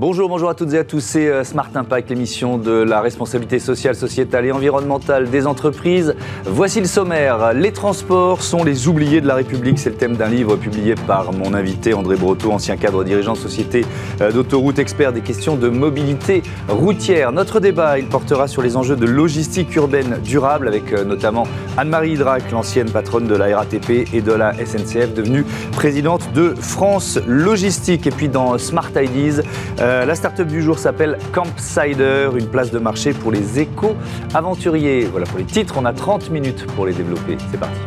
Bonjour, 0.00 0.28
bonjour 0.28 0.48
à 0.48 0.54
toutes 0.54 0.74
et 0.74 0.78
à 0.78 0.84
tous. 0.84 1.00
C'est 1.00 1.26
euh, 1.26 1.42
Smart 1.42 1.70
Impact, 1.74 2.10
l'émission 2.10 2.56
de 2.56 2.70
la 2.70 3.00
responsabilité 3.00 3.58
sociale, 3.58 3.96
sociétale 3.96 4.46
et 4.46 4.52
environnementale 4.52 5.28
des 5.28 5.44
entreprises. 5.44 6.14
Voici 6.44 6.78
le 6.78 6.86
sommaire. 6.86 7.52
Les 7.52 7.72
transports 7.72 8.42
sont 8.42 8.62
les 8.62 8.86
oubliés 8.86 9.20
de 9.20 9.26
la 9.26 9.34
République. 9.34 9.76
C'est 9.76 9.90
le 9.90 9.96
thème 9.96 10.14
d'un 10.14 10.28
livre 10.28 10.54
publié 10.54 10.94
par 10.94 11.32
mon 11.32 11.52
invité 11.52 11.94
André 11.94 12.14
Breteau, 12.14 12.52
ancien 12.52 12.76
cadre 12.76 13.02
dirigeant 13.02 13.32
de 13.32 13.38
société 13.38 13.84
euh, 14.20 14.30
d'autoroute, 14.30 14.78
expert 14.78 15.12
des 15.12 15.20
questions 15.20 15.56
de 15.56 15.68
mobilité 15.68 16.44
routière. 16.68 17.32
Notre 17.32 17.58
débat, 17.58 17.98
il 17.98 18.06
portera 18.06 18.46
sur 18.46 18.62
les 18.62 18.76
enjeux 18.76 18.94
de 18.94 19.04
logistique 19.04 19.74
urbaine 19.74 20.20
durable 20.22 20.68
avec 20.68 20.92
euh, 20.92 21.02
notamment 21.02 21.42
Anne-Marie 21.76 22.12
Hydrac, 22.12 22.48
l'ancienne 22.52 22.88
patronne 22.88 23.26
de 23.26 23.34
la 23.34 23.56
RATP 23.56 24.14
et 24.14 24.20
de 24.20 24.32
la 24.32 24.52
SNCF, 24.64 25.12
devenue 25.12 25.44
présidente 25.72 26.32
de 26.34 26.54
France 26.54 27.18
Logistique. 27.26 28.06
Et 28.06 28.12
puis 28.12 28.28
dans 28.28 28.58
Smart 28.58 28.92
Ideas, 28.94 29.42
euh, 29.88 30.04
la 30.04 30.14
start-up 30.14 30.46
du 30.46 30.60
jour 30.60 30.78
s'appelle 30.78 31.16
Campsider, 31.32 32.28
une 32.38 32.48
place 32.48 32.70
de 32.70 32.78
marché 32.78 33.14
pour 33.14 33.32
les 33.32 33.58
éco-aventuriers. 33.58 35.06
Voilà 35.06 35.24
pour 35.24 35.38
les 35.38 35.46
titres, 35.46 35.76
on 35.78 35.86
a 35.86 35.94
30 35.94 36.28
minutes 36.30 36.66
pour 36.76 36.84
les 36.84 36.92
développer. 36.92 37.38
C'est 37.50 37.58
parti. 37.58 37.78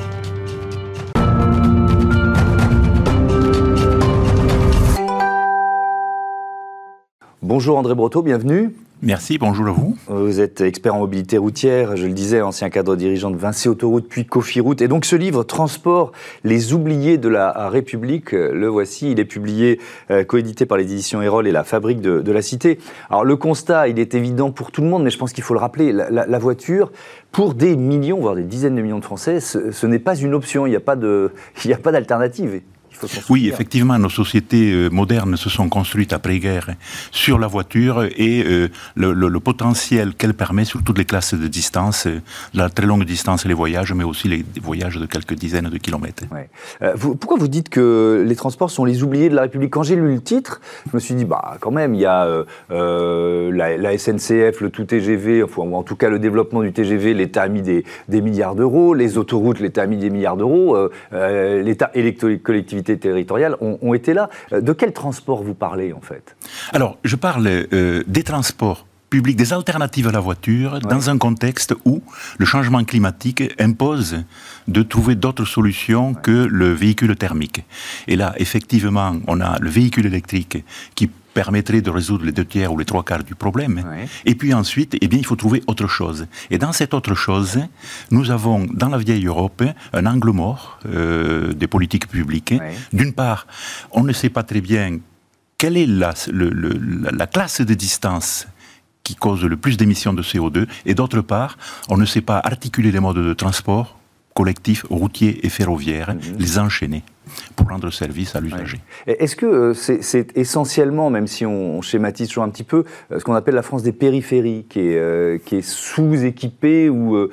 Bonjour 7.43 7.77
André 7.77 7.93
Breteau, 7.93 8.23
bienvenue. 8.23 8.73
Merci, 9.03 9.39
bonjour 9.39 9.67
à 9.67 9.71
vous. 9.71 9.97
Vous 10.09 10.41
êtes 10.41 10.61
expert 10.61 10.93
en 10.93 10.99
mobilité 10.99 11.39
routière, 11.39 11.97
je 11.97 12.05
le 12.05 12.13
disais, 12.13 12.41
ancien 12.41 12.69
cadre 12.69 12.95
dirigeant 12.95 13.31
de 13.31 13.35
Vinci 13.35 13.67
Autoroute 13.67 14.07
puis 14.07 14.27
Cofiroute. 14.27 14.79
Et 14.83 14.87
donc 14.87 15.05
ce 15.05 15.15
livre, 15.15 15.43
Transport, 15.43 16.11
les 16.43 16.73
oubliés 16.73 17.17
de 17.17 17.27
la 17.27 17.67
République, 17.69 18.33
le 18.33 18.67
voici. 18.67 19.09
Il 19.09 19.19
est 19.19 19.25
publié, 19.25 19.79
euh, 20.11 20.23
coédité 20.23 20.67
par 20.67 20.77
les 20.77 20.83
éditions 20.83 21.19
Erol 21.19 21.47
et 21.47 21.51
la 21.51 21.63
Fabrique 21.63 21.99
de, 21.99 22.31
la 22.31 22.43
Cité. 22.43 22.77
Alors 23.09 23.25
le 23.25 23.35
constat, 23.37 23.87
il 23.87 23.97
est 23.97 24.13
évident 24.13 24.51
pour 24.51 24.71
tout 24.71 24.83
le 24.83 24.87
monde, 24.87 25.03
mais 25.03 25.09
je 25.09 25.17
pense 25.17 25.33
qu'il 25.33 25.43
faut 25.43 25.55
le 25.55 25.59
rappeler, 25.59 25.91
la, 25.91 26.39
voiture, 26.39 26.91
pour 27.31 27.55
des 27.55 27.75
millions, 27.75 28.19
voire 28.19 28.35
des 28.35 28.43
dizaines 28.43 28.75
de 28.75 28.83
millions 28.83 28.99
de 28.99 29.03
Français, 29.03 29.39
ce, 29.39 29.87
n'est 29.87 29.97
pas 29.97 30.15
une 30.15 30.35
option, 30.35 30.67
il 30.67 30.69
n'y 30.69 30.75
a 30.75 30.79
pas 30.79 31.91
d'alternative. 31.91 32.61
Oui, 33.29 33.47
effectivement, 33.47 33.97
nos 33.97 34.09
sociétés 34.09 34.71
euh, 34.71 34.89
modernes 34.89 35.37
se 35.37 35.49
sont 35.49 35.69
construites 35.69 36.13
après-guerre 36.13 36.71
sur 37.11 37.39
la 37.39 37.47
voiture 37.47 38.03
et 38.03 38.43
euh, 38.45 38.67
le, 38.95 39.39
potentiel 39.39 40.13
qu'elle 40.13 40.33
permet 40.33 40.65
sur 40.65 40.83
toutes 40.83 40.97
les 40.97 41.05
classes 41.05 41.33
de 41.33 41.47
distance, 41.47 42.05
euh, 42.05 42.21
la 42.53 42.69
très 42.69 42.85
longue 42.85 43.05
distance 43.05 43.45
et 43.45 43.47
les 43.47 43.53
voyages, 43.53 43.93
mais 43.93 44.03
aussi 44.03 44.27
les 44.27 44.45
voyages 44.61 44.97
de 44.97 45.05
quelques 45.05 45.33
dizaines 45.33 45.69
de 45.69 45.77
kilomètres. 45.77 46.23
pourquoi 47.19 47.37
vous 47.37 47.47
dites 47.47 47.69
que 47.69 48.23
les 48.27 48.35
transports 48.35 48.69
sont 48.69 48.85
les 48.85 49.03
oubliés 49.03 49.29
de 49.29 49.35
la 49.35 49.43
République? 49.43 49.71
Quand 49.71 49.83
j'ai 49.83 49.95
lu 49.95 50.13
le 50.13 50.21
titre, 50.21 50.61
je 50.89 50.95
me 50.95 50.99
suis 50.99 51.15
dit, 51.15 51.25
bah 51.25 51.57
quand 51.59 51.71
même, 51.71 51.95
il 51.95 52.01
y 52.01 52.05
a 52.05 52.27
la, 52.69 53.97
SNCF, 53.97 54.61
le 54.61 54.69
tout 54.69 54.85
TGV, 54.85 55.43
ou 55.43 55.75
en 55.75 55.83
tout 55.83 55.95
cas 55.95 56.09
le 56.09 56.19
développement 56.19 56.61
du 56.61 56.71
TGV, 56.71 57.13
l'État 57.13 57.43
a 57.43 57.47
mis 57.47 57.61
des, 57.61 57.83
des 58.07 58.21
milliards 58.21 58.55
d'euros, 58.55 58.93
les 58.93 59.17
autoroutes, 59.17 59.59
l'État 59.59 59.83
a 59.83 59.87
mis 59.87 59.97
des 59.97 60.09
milliards 60.09 60.37
d'euros, 60.37 60.77
l'État 61.11 61.91
et 61.93 62.03
les 62.03 62.15
collectivités 62.15 62.90
territoriales 62.97 63.55
ont, 63.61 63.93
été 63.93 64.13
là. 64.13 64.29
Euh, 64.53 64.61
de 64.61 64.73
quel 64.73 64.93
transport 64.93 65.43
vous 65.43 65.53
parlez 65.53 65.93
en 65.93 66.01
fait? 66.01 66.35
Alors, 66.71 66.97
je 67.03 67.15
parle 67.15 67.47
euh, 67.47 68.03
des 68.07 68.23
transports 68.23 68.85
publics, 69.09 69.35
des 69.35 69.51
alternatives 69.51 70.07
à 70.07 70.11
la 70.11 70.21
voiture, 70.21 70.79
dans 70.79 71.09
un 71.09 71.17
contexte 71.17 71.75
où 71.83 72.01
le 72.37 72.45
changement 72.45 72.83
climatique 72.85 73.43
impose 73.59 74.23
de 74.69 74.81
trouver 74.83 75.15
d'autres 75.15 75.43
solutions 75.43 76.13
que 76.13 76.47
le 76.49 76.71
véhicule 76.71 77.15
thermique. 77.17 77.65
Et 78.07 78.15
là, 78.15 78.33
effectivement, 78.37 79.17
on 79.27 79.41
a 79.41 79.59
le 79.59 79.69
véhicule 79.69 80.05
électrique 80.05 80.63
qui 80.95 81.09
permettrait 81.33 81.81
de 81.81 81.89
résoudre 81.89 82.25
les 82.25 82.31
deux 82.31 82.45
tiers 82.45 82.71
ou 82.71 82.77
les 82.77 82.85
trois 82.85 83.03
quarts 83.03 83.23
du 83.23 83.35
problème. 83.35 83.83
Et 84.25 84.35
puis 84.35 84.53
ensuite, 84.53 84.97
eh 84.99 85.07
bien, 85.07 85.19
il 85.19 85.25
faut 85.25 85.35
trouver 85.35 85.63
autre 85.67 85.87
chose. 85.87 86.27
Et 86.49 86.57
dans 86.57 86.71
cette 86.71 86.93
autre 86.93 87.15
chose, 87.15 87.59
nous 88.09 88.31
avons 88.31 88.65
dans 88.71 88.89
la 88.89 88.97
vieille 88.97 89.25
Europe 89.25 89.63
un 89.93 90.05
angle 90.05 90.31
mort 90.31 90.79
euh, 90.85 91.53
des 91.53 91.67
politiques 91.67 92.07
publiques. 92.07 92.53
D'une 92.93 93.13
part, 93.13 93.47
on 93.91 94.03
ne 94.03 94.13
sait 94.13 94.29
pas 94.29 94.43
très 94.43 94.61
bien 94.61 94.99
quelle 95.57 95.77
est 95.77 95.85
la, 95.85 96.13
la 96.31 97.27
classe 97.27 97.61
de 97.61 97.73
distance 97.73 98.47
qui 99.03 99.15
cause 99.15 99.43
le 99.43 99.57
plus 99.57 99.77
d'émissions 99.77 100.13
de 100.13 100.21
CO2, 100.21 100.67
et 100.85 100.93
d'autre 100.93 101.21
part, 101.21 101.57
on 101.89 101.97
ne 101.97 102.05
sait 102.05 102.21
pas 102.21 102.39
articuler 102.43 102.91
les 102.91 102.99
modes 102.99 103.17
de 103.17 103.33
transport 103.33 103.97
collectifs, 104.33 104.85
routiers 104.89 105.45
et 105.45 105.49
ferroviaires, 105.49 106.13
mhm. 106.13 106.37
les 106.39 106.59
enchaîner 106.59 107.03
pour 107.55 107.67
rendre 107.67 107.91
service 107.91 108.35
à 108.35 108.41
l'usager. 108.41 108.79
Est-ce 109.07 109.35
que 109.35 109.45
euh, 109.45 109.73
c'est 109.73 110.37
essentiellement, 110.37 111.09
même 111.09 111.27
si 111.27 111.45
on, 111.45 111.81
schématise 111.81 112.27
toujours 112.27 112.43
un 112.43 112.49
petit 112.49 112.63
peu, 112.63 112.83
euh, 113.11 113.19
ce 113.19 113.23
qu'on 113.23 113.33
appelle 113.33 113.55
la 113.55 113.61
France 113.61 113.83
des 113.83 113.91
périphéries, 113.91 114.65
qui 114.69 114.79
est, 114.79 115.61
sous-équipée 115.61 116.89
ou 116.89 117.29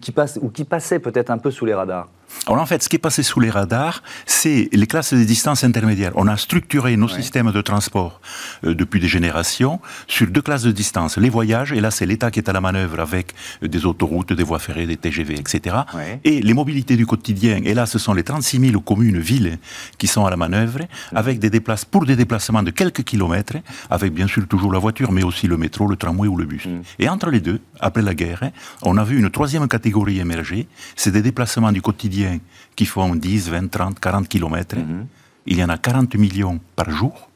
qui 0.00 0.64
passait 0.64 0.98
peut-être 0.98 1.30
un 1.30 1.38
peu 1.38 1.50
sous 1.50 1.64
les 1.64 1.74
radars? 1.74 2.08
Alors 2.46 2.60
en 2.60 2.66
fait, 2.66 2.82
ce 2.82 2.88
qui 2.88 2.96
est 2.96 2.98
passé 2.98 3.22
sous 3.22 3.40
les 3.40 3.50
radars, 3.50 4.02
c'est 4.26 4.68
les 4.72 4.86
classes 4.86 5.14
de 5.14 5.24
distance 5.24 5.64
intermédiaires. 5.64 6.12
On 6.14 6.26
a 6.26 6.36
structuré 6.36 6.96
nos 6.96 7.08
systèmes 7.08 7.50
de 7.52 7.60
transport 7.62 8.20
euh, 8.64 8.74
depuis 8.74 9.00
des 9.00 9.08
générations 9.08 9.80
sur 10.06 10.26
deux 10.26 10.42
classes 10.42 10.62
de 10.62 10.72
distance. 10.72 11.16
Les 11.16 11.30
voyages, 11.30 11.72
et 11.72 11.80
là 11.80 11.90
c'est 11.90 12.06
l'État 12.06 12.30
qui 12.30 12.40
est 12.40 12.48
à 12.48 12.52
la 12.52 12.60
manœuvre 12.60 13.00
avec 13.00 13.32
euh, 13.62 13.68
des 13.68 13.86
autoroutes, 13.86 14.32
des 14.32 14.42
voies 14.42 14.58
ferrées, 14.58 14.86
des 14.86 14.96
TGV, 14.96 15.38
etc. 15.38 15.76
Et 16.24 16.42
les 16.42 16.54
mobilités 16.54 16.96
du 16.96 17.06
quotidien, 17.06 17.60
et 17.64 17.72
là 17.72 17.86
ce 17.86 17.98
sont 17.98 18.12
les 18.12 18.22
36 18.22 18.60
000 18.60 18.80
communes, 18.80 19.18
villes 19.18 19.58
qui 19.96 20.06
sont 20.06 20.26
à 20.26 20.30
la 20.30 20.36
manœuvre, 20.36 20.80
avec 21.14 21.38
des 21.38 21.50
déplacements, 21.50 21.88
pour 21.90 22.04
des 22.04 22.16
déplacements 22.16 22.62
de 22.62 22.70
quelques 22.70 23.04
kilomètres, 23.04 23.56
avec 23.90 24.12
bien 24.12 24.26
sûr 24.26 24.46
toujours 24.46 24.72
la 24.72 24.78
voiture, 24.78 25.12
mais 25.12 25.22
aussi 25.22 25.46
le 25.46 25.56
métro, 25.56 25.86
le 25.86 25.96
tramway 25.96 26.28
ou 26.28 26.36
le 26.36 26.44
bus. 26.44 26.66
Mm. 26.66 26.82
Et 26.98 27.08
entre 27.08 27.30
les 27.30 27.40
deux, 27.40 27.60
après 27.80 28.02
la 28.02 28.14
guerre, 28.14 28.50
on 28.82 28.98
a 28.98 29.04
vu 29.04 29.18
une 29.18 29.30
troisième 29.30 29.66
catégorie 29.66 30.20
émerger, 30.20 30.68
c'est 30.94 31.10
des 31.10 31.22
déplacements 31.22 31.72
du 31.72 31.80
quotidien 31.80 32.23
qui 32.76 32.86
font 32.86 33.14
10, 33.14 33.50
20, 33.50 33.68
30, 33.70 34.00
40 34.00 34.28
kilomètres. 34.28 34.76
Mhm. 34.76 35.06
Il 35.46 35.58
y 35.58 35.64
en 35.64 35.68
a 35.68 35.78
40 35.78 36.14
millions 36.16 36.58
par 36.74 36.90
jour 36.90 37.28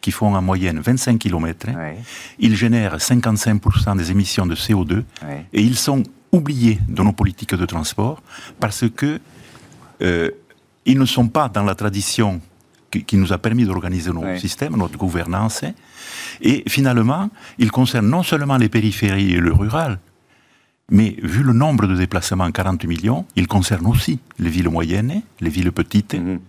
qui 0.00 0.10
font 0.10 0.34
en 0.34 0.42
moyenne 0.42 0.80
25 0.80 1.18
kilomètres. 1.18 1.66
Ils 2.38 2.56
génèrent 2.56 2.96
55% 2.96 3.96
des 3.96 4.10
émissions 4.10 4.46
de 4.46 4.54
CO2 4.54 5.04
et 5.52 5.62
ils 5.62 5.76
sont 5.76 6.02
oubliés 6.32 6.78
de 6.88 7.02
nos 7.02 7.12
politiques 7.12 7.54
de 7.54 7.66
transport 7.66 8.22
parce 8.58 8.84
que 8.88 9.20
euh, 10.02 10.30
ils 10.86 10.98
ne 10.98 11.04
sont 11.04 11.28
pas 11.28 11.48
dans 11.48 11.64
la 11.64 11.74
tradition 11.74 12.40
qui, 12.90 13.16
nous 13.16 13.32
a 13.32 13.38
permis 13.38 13.64
d'organiser 13.64 14.10
nos 14.10 14.36
systèmes, 14.36 14.76
notre 14.76 14.96
gouvernance. 14.96 15.62
Et 16.40 16.64
finalement, 16.66 17.30
ils 17.58 17.70
concernent 17.70 18.08
non 18.08 18.22
seulement 18.22 18.56
les 18.56 18.68
périphéries 18.68 19.34
et 19.34 19.40
le 19.40 19.52
rural, 19.52 19.98
mais 20.90 21.16
vu 21.22 21.42
le 21.42 21.52
nombre 21.52 21.86
de 21.86 21.94
déplacements, 21.94 22.50
40 22.50 22.84
millions, 22.84 23.24
il 23.36 23.46
concerne 23.46 23.86
aussi 23.86 24.18
les 24.38 24.50
villes 24.50 24.68
moyennes, 24.68 25.22
les 25.40 25.50
villes 25.50 25.72
petites, 25.72 26.14
mhm. 26.14 26.40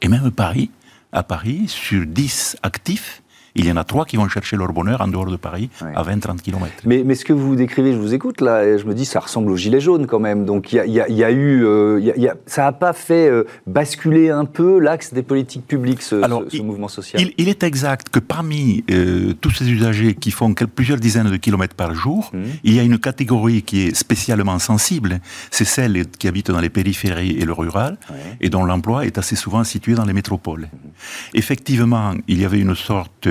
et 0.00 0.08
même 0.08 0.30
Paris. 0.30 0.70
À 1.12 1.24
Paris, 1.24 1.64
sur 1.66 2.06
10 2.06 2.58
actifs, 2.62 3.22
il 3.54 3.66
y 3.66 3.72
en 3.72 3.76
a 3.76 3.84
trois 3.84 4.04
qui 4.04 4.16
vont 4.16 4.28
chercher 4.28 4.56
leur 4.56 4.72
bonheur 4.72 5.00
en 5.00 5.08
dehors 5.08 5.30
de 5.30 5.36
Paris, 5.36 5.70
à 5.94 6.02
20-30 6.02 6.40
km. 6.40 6.66
Mais, 6.84 7.02
mais, 7.04 7.14
ce 7.14 7.24
que 7.24 7.32
vous 7.32 7.56
décrivez, 7.56 7.92
je 7.92 7.98
vous 7.98 8.14
écoute 8.14 8.40
là, 8.40 8.64
et 8.64 8.78
je 8.78 8.86
me 8.86 8.94
dis, 8.94 9.04
ça 9.04 9.20
ressemble 9.20 9.50
aux 9.50 9.56
Gilets 9.56 9.80
jaunes 9.80 10.06
quand 10.06 10.20
même. 10.20 10.44
Donc 10.44 10.72
il 10.72 10.82
y, 10.86 10.92
y, 10.92 11.24
a 11.24 11.30
eu. 11.30 11.64
Euh, 11.64 12.00
y 12.00 12.28
a, 12.28 12.34
ça 12.46 12.62
n'a 12.62 12.72
pas 12.72 12.92
fait 12.92 13.28
euh, 13.28 13.44
basculer 13.66 14.30
un 14.30 14.44
peu 14.44 14.78
l'axe 14.78 15.12
des 15.12 15.22
politiques 15.22 15.66
publiques, 15.66 16.02
ce, 16.02 16.20
ce, 16.48 16.62
mouvement 16.62 16.88
social 16.88 17.20
il, 17.36 17.48
est 17.48 17.62
exact 17.62 18.08
que 18.08 18.18
parmi 18.18 18.84
euh, 18.90 19.34
tous 19.40 19.50
ces 19.50 19.70
usagers 19.70 20.14
qui 20.14 20.30
font 20.30 20.54
plusieurs 20.54 20.98
dizaines 20.98 21.30
de 21.30 21.36
kilomètres 21.36 21.74
par 21.74 21.94
jour, 21.94 22.30
mmh. 22.32 22.38
il 22.64 22.74
y 22.74 22.78
a 22.78 22.82
une 22.82 22.98
catégorie 22.98 23.62
qui 23.62 23.86
est 23.86 23.94
spécialement 23.94 24.58
sensible. 24.58 25.20
C'est 25.50 25.64
celle 25.64 26.06
qui 26.06 26.28
habite 26.28 26.50
dans 26.50 26.60
les 26.60 26.68
périphéries 26.68 27.36
et 27.38 27.44
le 27.44 27.52
rural, 27.52 27.98
et 28.40 28.48
dont 28.48 28.64
l'emploi 28.64 29.06
est 29.06 29.18
assez 29.18 29.36
souvent 29.36 29.64
situé 29.64 29.94
dans 29.94 30.04
les 30.04 30.12
métropoles. 30.12 30.68
Mmh. 30.72 30.88
Effectivement, 31.34 32.14
il 32.28 32.40
y 32.40 32.44
avait 32.44 32.60
une 32.60 32.74
sorte 32.74 33.28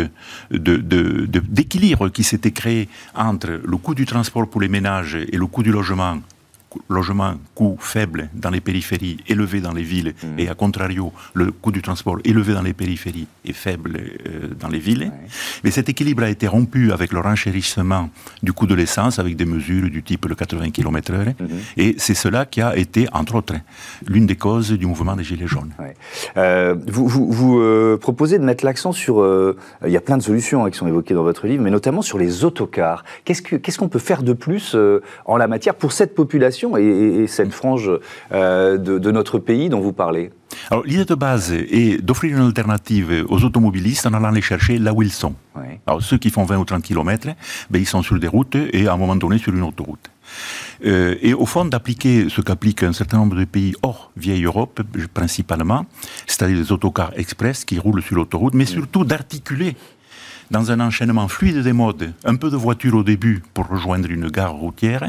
d'équilibre 0.51 2.09
qui 2.09 2.23
s'était 2.23 2.51
créé 2.51 2.89
entre 3.15 3.61
le 3.63 3.77
coût 3.77 3.95
du 3.95 4.05
transport 4.05 4.47
pour 4.49 4.61
les 4.61 4.69
ménages 4.69 5.15
et 5.15 5.37
le 5.37 5.47
coût 5.47 5.63
du 5.63 5.71
logement 5.71 6.19
logement 6.87 7.35
coût 7.55 7.77
faible 7.79 8.29
dans 8.33 8.49
les 8.49 8.61
périphéries, 8.61 9.17
élevé 9.27 9.61
dans 9.61 9.73
les 9.73 9.83
villes, 9.83 10.13
mmh. 10.21 10.39
et 10.39 10.49
à 10.49 10.55
contrario, 10.55 11.11
le 11.33 11.51
coût 11.51 11.71
du 11.71 11.81
transport 11.81 12.17
élevé 12.23 12.53
dans 12.53 12.61
les 12.61 12.73
périphéries 12.73 13.27
et 13.45 13.53
faible 13.53 13.97
euh, 13.97 14.49
dans 14.59 14.67
les 14.67 14.79
villes. 14.79 15.11
Mais 15.63 15.71
cet 15.71 15.89
équilibre 15.89 16.23
a 16.23 16.29
été 16.29 16.47
rompu 16.47 16.91
avec 16.91 17.11
le 17.11 17.19
renchérissement 17.19 18.09
du 18.43 18.53
coût 18.53 18.67
de 18.67 18.75
l'essence, 18.75 19.19
avec 19.19 19.35
des 19.35 19.45
mesures 19.45 19.89
du 19.89 20.03
type 20.03 20.25
le 20.25 20.35
80 20.35 20.71
km/h. 20.71 21.29
Mmh. 21.29 21.45
Et 21.77 21.95
c'est 21.97 22.13
cela 22.13 22.45
qui 22.45 22.61
a 22.61 22.75
été, 22.77 23.07
entre 23.13 23.35
autres, 23.35 23.55
l'une 24.07 24.25
des 24.25 24.35
causes 24.35 24.71
du 24.71 24.85
mouvement 24.85 25.15
des 25.15 25.23
Gilets 25.23 25.47
jaunes. 25.47 25.73
Euh, 26.37 26.75
vous, 26.87 27.07
vous, 27.07 27.59
euh, 27.59 27.97
proposez 27.97 28.39
de 28.39 28.43
mettre 28.43 28.65
l'accent 28.65 28.91
sur... 28.91 29.25
il 29.85 29.91
y 29.91 29.97
a 29.97 30.01
plein 30.01 30.17
de 30.17 30.23
solutions 30.23 30.65
hein, 30.65 30.69
qui 30.69 30.77
sont 30.77 30.87
évoquées 30.87 31.13
dans 31.13 31.23
votre 31.23 31.47
livre, 31.47 31.63
mais 31.63 31.71
notamment 31.71 32.01
sur 32.01 32.17
les 32.17 32.43
autocars. 32.45 33.03
Qu'est-ce 33.25 33.77
qu'on 33.77 33.89
peut 33.89 33.99
faire 33.99 34.23
de 34.23 34.33
plus 34.33 34.75
en 35.25 35.37
la 35.37 35.47
matière 35.47 35.75
pour 35.75 35.91
cette 35.91 36.15
population 36.15 36.77
et, 36.77 37.25
cette 37.27 37.53
frange 37.53 37.91
euh, 38.31 38.77
de, 38.77 39.11
notre 39.11 39.39
pays 39.39 39.69
dont 39.69 39.79
vous 39.79 39.93
parlez? 39.93 40.31
Alors 40.71 40.83
l'idée 40.83 41.05
de 41.05 41.15
base 41.15 41.53
est 41.53 42.01
d'offrir 42.03 42.37
une 42.37 42.45
alternative 42.45 43.25
aux 43.29 43.43
automobilistes 43.43 44.05
en 44.05 44.13
allant 44.13 44.31
les 44.31 44.41
chercher 44.41 44.77
là 44.77 44.93
où 44.93 45.01
ils 45.01 45.11
sont. 45.11 45.35
Alors 45.85 46.01
ceux 46.01 46.17
qui 46.17 46.29
font 46.29 46.43
20 46.43 46.57
ou 46.57 46.65
30 46.65 46.83
km, 46.83 47.27
ben, 47.69 47.79
ils 47.79 47.85
sont 47.85 48.01
sur 48.01 48.19
des 48.19 48.27
routes 48.27 48.55
et 48.55 48.87
à 48.87 48.93
un 48.93 48.97
moment 48.97 49.15
donné 49.15 49.37
sur 49.37 49.53
une 49.53 49.63
autoroute. 49.63 50.09
Euh, 50.85 51.15
et 51.21 51.33
au 51.33 51.45
fond, 51.45 51.65
d'appliquer 51.65 52.29
ce 52.29 52.41
qu'appliquent 52.41 52.83
un 52.83 52.93
certain 52.93 53.17
nombre 53.17 53.35
de 53.35 53.45
pays 53.45 53.75
hors 53.81 54.11
vieille 54.15 54.43
Europe, 54.43 54.81
principalement, 55.13 55.85
c'est-à-dire 56.25 56.57
les 56.57 56.71
autocars 56.71 57.11
express 57.15 57.65
qui 57.65 57.79
roulent 57.79 58.01
sur 58.01 58.15
l'autoroute, 58.15 58.53
mais 58.53 58.65
surtout 58.65 59.03
d'articuler 59.03 59.75
dans 60.51 60.71
un 60.71 60.79
enchaînement 60.79 61.27
fluide 61.27 61.59
des 61.59 61.73
modes, 61.73 62.13
un 62.23 62.35
peu 62.35 62.49
de 62.49 62.55
voiture 62.55 62.95
au 62.95 63.03
début 63.03 63.43
pour 63.53 63.67
rejoindre 63.67 64.09
une 64.09 64.29
gare 64.29 64.53
routière, 64.53 65.05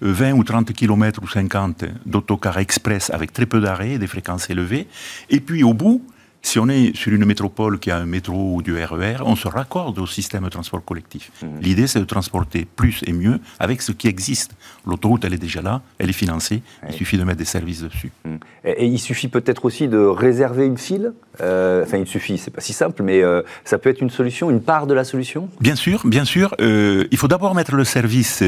20 0.00 0.32
ou 0.32 0.42
30 0.42 0.72
km 0.72 1.20
ou 1.22 1.28
50 1.28 1.84
d'autocars 2.06 2.58
express 2.58 3.10
avec 3.10 3.32
très 3.32 3.46
peu 3.46 3.60
d'arrêts 3.60 3.98
des 3.98 4.06
fréquences 4.06 4.50
élevées, 4.50 4.88
et 5.30 5.40
puis 5.40 5.62
au 5.62 5.74
bout, 5.74 6.04
si 6.44 6.58
on 6.58 6.68
est 6.68 6.94
sur 6.94 7.12
une 7.12 7.24
métropole 7.24 7.78
qui 7.78 7.90
a 7.90 7.96
un 7.96 8.04
métro 8.04 8.56
ou 8.56 8.62
du 8.62 8.74
RER, 8.76 9.16
e 9.20 9.22
on 9.24 9.34
se 9.34 9.48
raccorde 9.48 9.98
au 9.98 10.06
système 10.06 10.44
de 10.44 10.50
transport 10.50 10.84
collectif. 10.84 11.32
Mmh. 11.42 11.46
L'idée, 11.60 11.86
c'est 11.86 12.00
de 12.00 12.04
transporter 12.04 12.66
plus 12.76 13.02
et 13.06 13.12
mieux 13.12 13.40
avec 13.58 13.80
ce 13.80 13.92
qui 13.92 14.08
existe. 14.08 14.52
L'autoroute, 14.86 15.24
elle 15.24 15.32
est 15.32 15.38
déjà 15.38 15.62
là, 15.62 15.80
elle 15.98 16.10
est 16.10 16.12
financée, 16.24 16.62
il 16.86 16.94
suffit 16.94 17.16
de 17.16 17.24
mettre 17.24 17.38
des 17.38 17.46
services 17.46 17.80
dessus. 17.80 18.12
Mmh. 18.24 18.34
Et, 18.64 18.86
il 18.86 18.98
suffit 18.98 19.28
peut-être 19.28 19.64
aussi 19.64 19.88
de 19.88 19.98
réserver 19.98 20.66
une 20.66 20.76
file 20.76 21.12
euh, 21.40 21.82
Enfin, 21.82 21.96
il 21.96 22.06
suffit, 22.06 22.36
c'est 22.36 22.50
pas 22.50 22.60
si 22.60 22.72
simple, 22.74 23.02
mais 23.02 23.22
euh, 23.22 23.42
ça 23.64 23.78
peut 23.78 23.88
être 23.88 24.00
une 24.00 24.10
solution, 24.10 24.50
une 24.50 24.60
part 24.60 24.86
de 24.86 24.94
la 24.94 25.04
solution? 25.04 25.48
Bien 25.60 25.76
sûr, 25.76 26.02
bien 26.04 26.26
sûr. 26.26 26.54
Euh, 26.60 27.06
il 27.10 27.16
faut 27.16 27.28
d'abord 27.28 27.54
mettre 27.54 27.74
le 27.74 27.84
service 27.84 28.42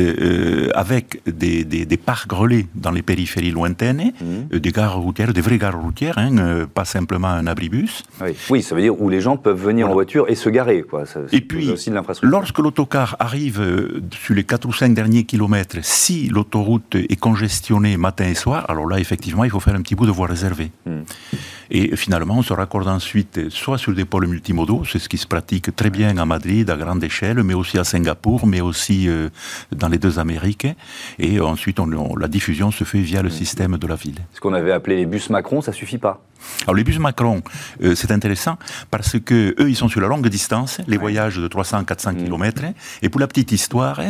avec 0.74 1.22
des, 1.26 1.64
des, 1.64 1.96
parcs 1.96 2.30
relais 2.30 2.66
dans 2.74 2.90
les 2.90 3.02
périphéries 3.02 3.50
lointaines, 3.50 4.12
mmh. 4.20 4.58
des 4.58 4.70
gares 4.70 4.98
routières, 4.98 5.32
des 5.32 5.40
vraies 5.40 5.58
gares 5.58 5.80
routières, 5.80 6.18
hein, 6.18 6.66
pas 6.72 6.84
simplement 6.84 7.28
un 7.28 7.46
abribus. 7.46 7.85
Oui. 8.50 8.62
ça 8.62 8.74
veut 8.74 8.80
dire 8.80 9.00
où 9.00 9.08
les 9.08 9.20
gens 9.20 9.36
peuvent 9.36 9.60
venir 9.60 9.88
en 9.88 9.92
voiture 9.92 10.28
et 10.28 10.34
se 10.34 10.48
garer. 10.48 10.82
Quoi. 10.82 11.04
et 11.32 11.40
puis, 11.40 11.70
aussi 11.70 11.90
lorsque 12.22 12.58
l'autocar 12.58 13.16
arrive 13.18 13.60
euh, 13.60 14.02
sur 14.10 14.34
les 14.34 14.44
4 14.44 14.66
ou 14.66 14.72
5 14.72 14.94
derniers 14.94 15.24
kilomètres, 15.24 15.78
si 15.82 16.28
l'autoroute 16.28 16.94
est 16.94 17.18
congestionnée 17.18 17.96
matin 17.96 18.26
et 18.26 18.34
soir, 18.34 18.64
alors 18.68 18.86
là, 18.86 18.98
effectivement, 18.98 19.44
il 19.44 19.50
faut 19.50 19.60
faire 19.60 19.74
un 19.74 19.82
petit 19.82 19.94
bout 19.94 20.06
de 20.06 20.10
voie 20.10 20.26
réservée. 20.26 20.70
Hmm. 20.86 21.02
Et 21.70 21.96
finalement, 21.96 22.38
on 22.38 22.42
se 22.42 22.52
raccorde 22.52 22.88
ensuite 22.88 23.50
soit 23.50 23.78
sur 23.78 23.94
des 23.94 24.04
pôles 24.04 24.26
multimodaux, 24.26 24.84
c'est 24.84 24.98
ce 24.98 25.08
qui 25.08 25.18
se 25.18 25.26
pratique 25.26 25.74
très 25.74 25.90
bien 25.90 26.16
à 26.18 26.24
Madrid, 26.24 26.68
à 26.70 26.76
grande 26.76 27.02
échelle, 27.02 27.42
mais 27.42 27.54
aussi 27.54 27.78
à 27.78 27.84
Singapour, 27.84 28.46
mais 28.46 28.60
aussi 28.60 29.08
euh, 29.08 29.28
dans 29.72 29.88
les 29.88 29.98
deux 29.98 30.18
Amériques. 30.18 30.66
Et 31.18 31.40
ensuite, 31.40 31.80
on, 31.80 32.16
la 32.16 32.28
diffusion 32.28 32.70
se 32.70 32.84
fait 32.84 33.00
via 33.00 33.22
le 33.22 33.30
système 33.30 33.76
de 33.76 33.86
la 33.86 33.96
ville. 33.96 34.18
Ce 34.32 34.40
qu'on 34.40 34.54
avait 34.54 34.72
appelé 34.72 34.96
les 34.96 35.06
bus 35.06 35.30
Macron, 35.30 35.60
ça 35.60 35.72
suffit 35.72 35.98
pas 35.98 36.22
alors 36.62 36.74
les 36.74 36.84
bus 36.84 36.98
Macron, 36.98 37.42
euh, 37.82 37.94
c'est 37.94 38.10
intéressant 38.10 38.58
parce 38.90 39.18
que 39.18 39.54
eux, 39.58 39.68
ils 39.68 39.76
sont 39.76 39.88
sur 39.88 40.00
la 40.00 40.08
longue 40.08 40.28
distance, 40.28 40.80
les 40.86 40.96
voyages 40.96 41.36
de 41.36 41.48
300-400 41.48 42.12
mm. 42.12 42.24
km. 42.24 42.62
Et 43.02 43.08
pour 43.08 43.20
la 43.20 43.26
petite 43.26 43.52
histoire, 43.52 44.00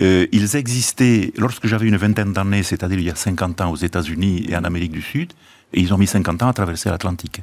euh, 0.00 0.26
ils 0.32 0.56
existaient 0.56 1.32
lorsque 1.36 1.66
j'avais 1.66 1.86
une 1.86 1.96
vingtaine 1.96 2.32
d'années, 2.32 2.62
c'est-à-dire 2.62 2.98
il 2.98 3.04
y 3.04 3.10
a 3.10 3.14
50 3.14 3.60
ans 3.60 3.70
aux 3.70 3.76
États-Unis 3.76 4.46
et 4.48 4.56
en 4.56 4.64
Amérique 4.64 4.92
du 4.92 5.02
Sud, 5.02 5.32
et 5.74 5.80
ils 5.80 5.92
ont 5.92 5.98
mis 5.98 6.06
50 6.06 6.42
ans 6.42 6.48
à 6.48 6.52
traverser 6.52 6.88
l'Atlantique. 6.88 7.42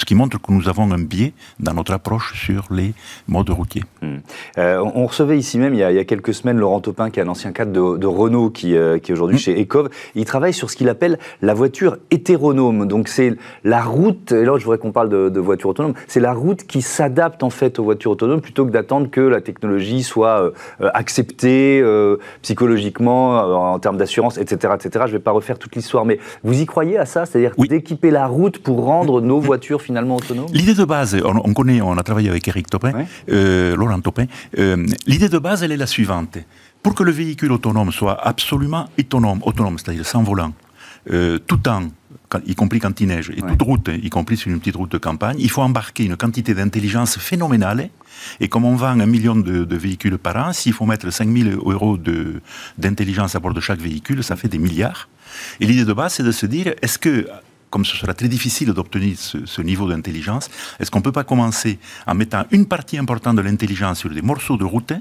Ce 0.00 0.06
qui 0.06 0.14
montre 0.14 0.40
que 0.40 0.50
nous 0.50 0.68
avons 0.68 0.90
un 0.90 0.98
biais 0.98 1.34
dans 1.58 1.74
notre 1.74 1.92
approche 1.92 2.32
sur 2.34 2.64
les 2.70 2.94
modes 3.28 3.50
routiers. 3.50 3.84
Hmm. 4.00 4.16
Euh, 4.56 4.82
on 4.94 5.06
recevait 5.06 5.36
ici 5.36 5.58
même, 5.58 5.74
il 5.74 5.80
y, 5.80 5.84
a, 5.84 6.04
quelques 6.04 6.32
semaines, 6.32 6.56
Laurent 6.56 6.80
Topin, 6.80 7.10
qui 7.10 7.20
est 7.20 7.22
un 7.22 7.28
ancien 7.28 7.52
cadre 7.52 7.98
de, 7.98 8.06
Renault, 8.06 8.48
qui, 8.48 8.76
euh, 8.76 8.98
qui 8.98 9.10
est 9.10 9.14
aujourd'hui 9.14 9.36
hmm. 9.36 9.40
chez 9.40 9.60
Ecov. 9.60 9.90
Il 10.14 10.24
travaille 10.24 10.54
sur 10.54 10.70
ce 10.70 10.76
qu'il 10.76 10.88
appelle 10.88 11.18
la 11.42 11.52
voiture 11.52 11.98
hétéronome. 12.10 12.86
Donc 12.86 13.08
c'est 13.08 13.36
la 13.62 13.82
route, 13.82 14.32
et 14.32 14.44
là 14.44 14.56
je 14.56 14.64
voudrais 14.64 14.78
qu'on 14.78 14.92
parle 14.92 15.10
de, 15.10 15.40
voiture 15.40 15.70
autonome, 15.70 15.94
c'est 16.08 16.20
la 16.20 16.32
route 16.32 16.64
qui 16.64 16.80
s'adapte 16.80 17.42
en 17.42 17.50
fait 17.50 17.78
aux 17.78 17.84
voitures 17.84 18.12
autonomes 18.12 18.40
plutôt 18.40 18.64
que 18.64 18.70
d'attendre 18.70 19.10
que 19.10 19.20
la 19.20 19.42
technologie 19.42 20.02
soit 20.02 20.40
euh, 20.80 20.90
acceptée 20.94 21.84
psychologiquement, 22.40 23.72
en 23.72 23.78
termes 23.78 23.98
d'assurance, 23.98 24.38
etc., 24.38 24.74
etc. 24.74 25.04
Je 25.06 25.12
ne 25.12 25.18
vais 25.18 25.22
pas 25.22 25.30
refaire 25.30 25.58
toute 25.58 25.76
l'histoire, 25.76 26.06
mais 26.06 26.18
vous 26.42 26.58
y 26.58 26.64
croyez 26.64 26.96
à 26.96 27.04
ça? 27.04 27.26
C'est-à-dire 27.26 27.52
d'équiper 27.68 28.10
la 28.10 28.26
route 28.26 28.58
pour 28.58 28.84
rendre 28.84 29.20
nos 29.20 29.40
voitures 29.40 29.82
L'idée 30.52 30.74
de 30.74 30.84
base, 30.84 31.16
on, 31.24 31.54
connaît, 31.54 31.80
on 31.80 31.96
a 31.96 32.02
travaillé 32.02 32.28
avec 32.28 32.46
Eric 32.48 32.68
Topin, 32.68 32.92
euh, 33.30 33.76
Laurent 33.76 34.00
Topin. 34.00 34.26
Euh, 34.58 34.86
l'idée 35.06 35.28
de 35.28 35.38
base, 35.38 35.62
elle 35.62 35.72
est 35.72 35.76
la 35.76 35.86
suivante. 35.86 36.38
Pour 36.82 36.94
que 36.94 37.02
le 37.02 37.12
véhicule 37.12 37.52
autonome 37.52 37.92
soit 37.92 38.18
absolument 38.26 38.88
autonome, 38.98 39.40
autonome 39.44 39.78
c'est-à-dire 39.78 40.06
sans 40.06 40.22
volant, 40.22 40.52
euh, 41.10 41.38
tout 41.38 41.56
temps, 41.56 41.82
y 42.46 42.54
compris 42.54 42.78
quand 42.78 43.00
il 43.00 43.08
neige, 43.08 43.30
et 43.36 43.40
toute 43.40 43.62
route, 43.62 43.88
y 43.88 44.10
compris 44.10 44.36
sur 44.36 44.50
une 44.50 44.60
petite 44.60 44.76
route 44.76 44.92
de 44.92 44.98
campagne, 44.98 45.36
il 45.38 45.50
faut 45.50 45.62
embarquer 45.62 46.04
une 46.04 46.16
quantité 46.16 46.54
d'intelligence 46.54 47.18
phénoménale. 47.18 47.88
Et 48.38 48.48
comme 48.48 48.64
on 48.64 48.76
vend 48.76 49.00
un 49.00 49.06
million 49.06 49.34
de, 49.34 49.76
véhicules 49.76 50.18
par 50.18 50.36
an, 50.36 50.52
s'il 50.52 50.72
faut 50.72 50.86
mettre 50.86 51.10
5000 51.10 51.58
euros 51.64 51.98
d'intelligence 52.78 53.34
à 53.34 53.40
bord 53.40 53.54
de 53.54 53.60
chaque 53.60 53.80
véhicule, 53.80 54.22
ça 54.22 54.36
fait 54.36 54.48
des 54.48 54.58
milliards. 54.58 55.08
Et 55.60 55.66
l'idée 55.66 55.84
de 55.84 55.92
base, 55.92 56.14
c'est 56.14 56.22
de 56.22 56.32
se 56.32 56.46
dire, 56.46 56.74
est-ce 56.82 56.98
que 56.98 57.26
comme 57.70 57.84
ce 57.84 57.96
sera 57.96 58.14
très 58.14 58.28
difficile 58.28 58.72
d'obtenir 58.72 59.16
ce, 59.18 59.62
niveau 59.62 59.88
d'intelligence, 59.88 60.50
est-ce 60.78 60.90
qu'on 60.90 60.98
ne 60.98 61.04
peut 61.04 61.12
pas 61.12 61.24
commencer 61.24 61.78
en 62.06 62.14
mettant 62.14 62.44
une 62.50 62.66
partie 62.66 62.98
importante 62.98 63.36
de 63.36 63.42
l'intelligence 63.42 64.00
sur 64.00 64.10
des 64.10 64.22
morceaux 64.22 64.56
de 64.56 64.64
route 64.64 64.92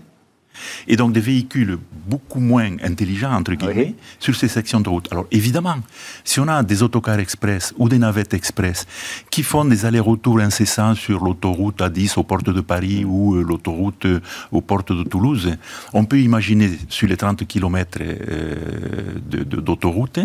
et 0.87 0.95
donc 0.95 1.13
des 1.13 1.19
véhicules 1.19 1.77
beaucoup 2.07 2.39
moins 2.39 2.71
intelligents, 2.83 3.33
entre 3.33 3.53
guillemets, 3.53 3.95
sur 4.19 4.35
ces 4.35 4.47
sections 4.47 4.81
de 4.81 4.89
route. 4.89 5.07
Alors 5.11 5.27
évidemment, 5.31 5.77
si 6.23 6.39
on 6.39 6.47
a 6.47 6.63
des 6.63 6.81
autocars 6.83 7.19
express 7.19 7.73
ou 7.77 7.89
des 7.89 7.99
navettes 7.99 8.33
express 8.33 8.87
qui 9.29 9.43
font 9.43 9.65
des 9.65 9.85
allers-retours 9.85 10.39
incessants 10.39 10.95
sur 10.95 11.23
l'autoroute 11.23 11.79
A10 11.79 12.19
aux 12.19 12.23
portes 12.23 12.49
de 12.49 12.61
Paris 12.61 13.05
ou 13.05 13.35
euh, 13.35 13.43
l'autoroute 13.43 14.05
euh, 14.05 14.19
aux 14.51 14.61
portes 14.61 14.91
de 14.91 15.03
Toulouse, 15.03 15.55
on 15.93 16.05
peut 16.05 16.19
imaginer 16.19 16.71
sur 16.89 17.07
les 17.07 17.17
30 17.17 17.45
km 17.45 17.99
euh, 18.01 19.19
d'autoroute 19.29 20.19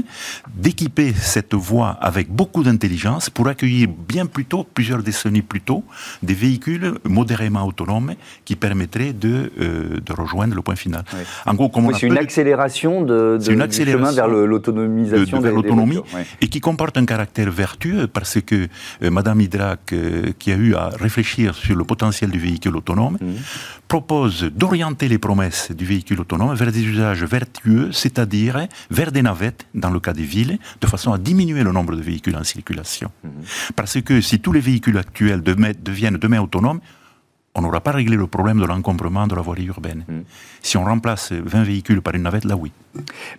d'équiper 0.54 1.12
cette 1.12 1.54
voie 1.54 1.90
avec 2.00 2.30
beaucoup 2.30 2.62
d'intelligence 2.62 3.30
pour 3.30 3.48
accueillir 3.48 3.88
bien 3.88 4.26
plus 4.26 4.44
tôt, 4.44 4.64
plusieurs 4.64 5.02
décennies 5.02 5.42
plus 5.42 5.60
tôt, 5.60 5.84
des 6.22 6.34
véhicules 6.34 6.94
modérément 7.04 7.66
autonomes 7.66 8.14
qui 8.44 8.56
permettraient 8.56 9.12
de, 9.12 9.52
de 10.04 10.12
rejoindre 10.24 10.54
le 10.54 10.62
point 10.62 10.76
final. 10.76 11.04
En 11.46 11.54
gros, 11.54 11.70
c'est 11.92 12.06
une 12.06 12.18
accélération 12.18 13.02
de, 13.02 13.38
une 13.48 13.70
chemin 13.70 14.12
vers 14.12 14.28
l'autonomisation 14.28 15.40
de, 15.40 15.48
l'autonomie 15.48 16.00
et 16.40 16.48
qui 16.48 16.60
comporte 16.60 16.96
un 16.96 17.04
caractère 17.04 17.50
vertueux 17.50 18.06
parce 18.06 18.40
que 18.40 18.68
euh, 19.02 19.10
Madame 19.10 19.40
Hydrac, 19.40 19.92
euh, 19.92 20.32
qui 20.38 20.52
a 20.52 20.56
eu 20.56 20.74
à 20.74 20.88
réfléchir 20.88 21.54
sur 21.54 21.76
le 21.76 21.84
potentiel 21.84 22.30
du 22.30 22.38
véhicule 22.38 22.76
autonome, 22.76 23.18
mhm. 23.20 23.34
propose 23.88 24.44
d'orienter 24.44 25.08
les 25.08 25.18
promesses 25.18 25.70
du 25.72 25.84
véhicule 25.84 26.20
autonome 26.20 26.54
vers 26.54 26.72
des 26.72 26.84
usages 26.84 27.24
vertueux, 27.24 27.90
c'est-à-dire 27.92 28.66
vers 28.90 29.12
des 29.12 29.22
navettes 29.22 29.66
dans 29.74 29.90
le 29.90 30.00
cas 30.00 30.12
des 30.12 30.22
villes, 30.22 30.58
de 30.80 30.86
façon 30.86 31.12
à 31.12 31.18
diminuer 31.18 31.62
le 31.62 31.72
nombre 31.72 31.94
de 31.96 32.02
véhicules 32.02 32.36
en 32.36 32.44
circulation. 32.44 33.10
Mhm. 33.22 33.30
Parce 33.76 34.00
que 34.00 34.20
si 34.20 34.40
tous 34.40 34.52
les 34.52 34.60
véhicules 34.60 34.98
actuels 34.98 35.42
deviennent 35.42 36.16
demain 36.16 36.40
autonomes, 36.40 36.80
on 37.54 37.62
n'aura 37.62 37.80
pas 37.80 37.92
réglé 37.92 38.16
le 38.16 38.26
problème 38.26 38.60
de 38.60 38.66
l'encombrement 38.66 39.26
de 39.26 39.34
la 39.34 39.40
voirie 39.40 39.66
urbaine. 39.66 40.04
Hmm. 40.08 40.22
Si 40.60 40.76
on 40.76 40.84
remplace 40.84 41.32
20 41.32 41.62
véhicules 41.62 42.02
par 42.02 42.14
une 42.14 42.22
navette, 42.22 42.44
là 42.44 42.56
oui. 42.56 42.72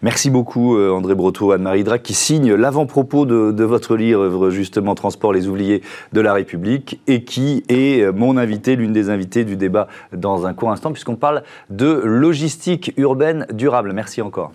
Merci 0.02 0.30
beaucoup 0.30 0.78
euh, 0.78 0.92
André 0.92 1.16
Breteau, 1.16 1.52
Anne-Marie 1.52 1.84
Drac, 1.84 2.02
qui 2.02 2.14
signe 2.14 2.54
l'avant-propos 2.54 3.26
de, 3.26 3.64
votre 3.64 3.96
livre, 3.96 4.50
justement 4.50 4.96
Transport 4.96 5.34
les 5.34 5.48
oubliés 5.48 5.82
de 6.14 6.22
la 6.22 6.34
République, 6.34 7.02
et 7.08 7.24
qui 7.24 7.64
est 7.68 8.02
euh, 8.02 8.14
mon 8.14 8.38
invité, 8.38 8.76
l'une 8.76 8.94
des 8.94 9.10
invitées 9.10 9.44
du 9.44 9.58
débat 9.58 9.88
dans 10.14 10.46
un 10.46 10.54
court 10.54 10.72
instant, 10.72 10.92
puisqu'on 10.92 11.16
parle 11.16 11.44
de 11.70 12.02
logistique 12.04 12.94
urbaine 12.98 13.46
durable. 13.52 13.92
Merci 13.94 14.22
encore. 14.22 14.54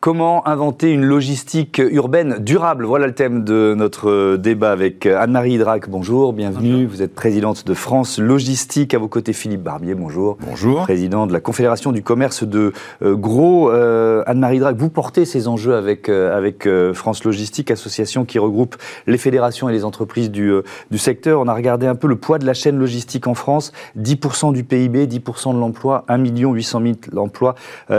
Comment 0.00 0.48
inventer 0.48 0.90
une 0.90 1.04
logistique 1.04 1.78
urbaine 1.78 2.38
durable? 2.38 2.86
Voilà 2.86 3.06
le 3.06 3.12
thème 3.12 3.44
de 3.44 3.74
notre 3.76 4.36
débat 4.36 4.72
avec 4.72 5.04
Anne-Marie 5.04 5.56
Hydrac. 5.56 5.90
Bonjour, 5.90 6.32
bienvenue. 6.32 6.86
Vous 6.86 7.02
êtes 7.02 7.14
présidente 7.14 7.66
de 7.66 7.74
France 7.74 8.18
Logistique. 8.18 8.94
À 8.94 8.98
vos 8.98 9.08
côtés, 9.08 9.34
Philippe 9.34 9.62
Barbier. 9.62 9.94
Bonjour. 9.94 10.38
Bonjour. 10.40 10.84
Président 10.84 11.26
de 11.26 11.34
la 11.34 11.40
Confédération 11.40 11.92
du 11.92 12.02
commerce 12.02 12.44
de 12.44 12.72
euh, 13.02 13.14
gros. 13.14 13.70
Euh, 13.70 14.22
Anne-Marie 14.24 14.56
Hydrac, 14.56 14.74
vous 14.74 14.88
portez 14.88 15.26
ces 15.26 15.48
enjeux 15.48 15.74
avec, 15.74 16.08
euh, 16.08 16.34
avec 16.34 16.66
France 16.94 17.22
Logistique, 17.24 17.70
association 17.70 18.24
qui 18.24 18.38
regroupe 18.38 18.76
les 19.06 19.18
fédérations 19.18 19.68
et 19.68 19.72
les 19.72 19.84
entreprises 19.84 20.30
du, 20.30 20.50
du 20.90 20.96
secteur. 20.96 21.42
On 21.42 21.46
a 21.46 21.52
regardé 21.52 21.86
un 21.86 21.94
peu 21.94 22.08
le 22.08 22.16
poids 22.16 22.38
de 22.38 22.46
la 22.46 22.54
chaîne 22.54 22.78
logistique 22.78 23.26
en 23.26 23.34
France. 23.34 23.70
10% 23.98 24.54
du 24.54 24.64
PIB, 24.64 25.06
10% 25.08 25.54
de 25.54 25.60
l'emploi, 25.60 26.06
1 26.08 26.24
800 26.24 26.80
000 27.12 27.22
emplois, 27.22 27.54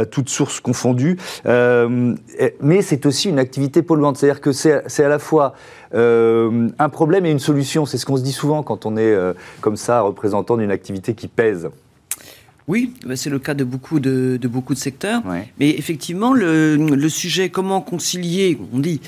toutes 0.09 0.29
sources 0.29 0.61
confondues. 0.61 1.17
Euh, 1.91 2.15
mais 2.61 2.81
c'est 2.81 3.05
aussi 3.05 3.29
une 3.29 3.39
activité 3.39 3.81
polluante. 3.81 4.17
C'est-à-dire 4.17 4.41
que 4.41 4.51
c'est 4.51 5.03
à 5.03 5.09
la 5.09 5.19
fois 5.19 5.53
euh, 5.93 6.69
un 6.79 6.89
problème 6.89 7.25
et 7.25 7.31
une 7.31 7.39
solution. 7.39 7.85
C'est 7.85 7.97
ce 7.97 8.05
qu'on 8.05 8.17
se 8.17 8.23
dit 8.23 8.31
souvent 8.31 8.63
quand 8.63 8.85
on 8.85 8.97
est 8.97 9.13
euh, 9.13 9.33
comme 9.61 9.77
ça 9.77 10.01
représentant 10.01 10.57
d'une 10.57 10.71
activité 10.71 11.13
qui 11.13 11.27
pèse. 11.27 11.69
Oui, 12.71 12.93
c'est 13.15 13.29
le 13.29 13.37
cas 13.37 13.53
de 13.53 13.65
beaucoup 13.65 13.99
de, 13.99 14.39
beaucoup 14.43 14.73
de 14.73 14.79
secteurs. 14.79 15.21
Mais 15.59 15.71
effectivement, 15.71 16.33
le, 16.33 17.09
sujet 17.09 17.49
comment 17.49 17.81
concilier, 17.81 18.57
on 18.73 18.79
dit, 18.79 19.01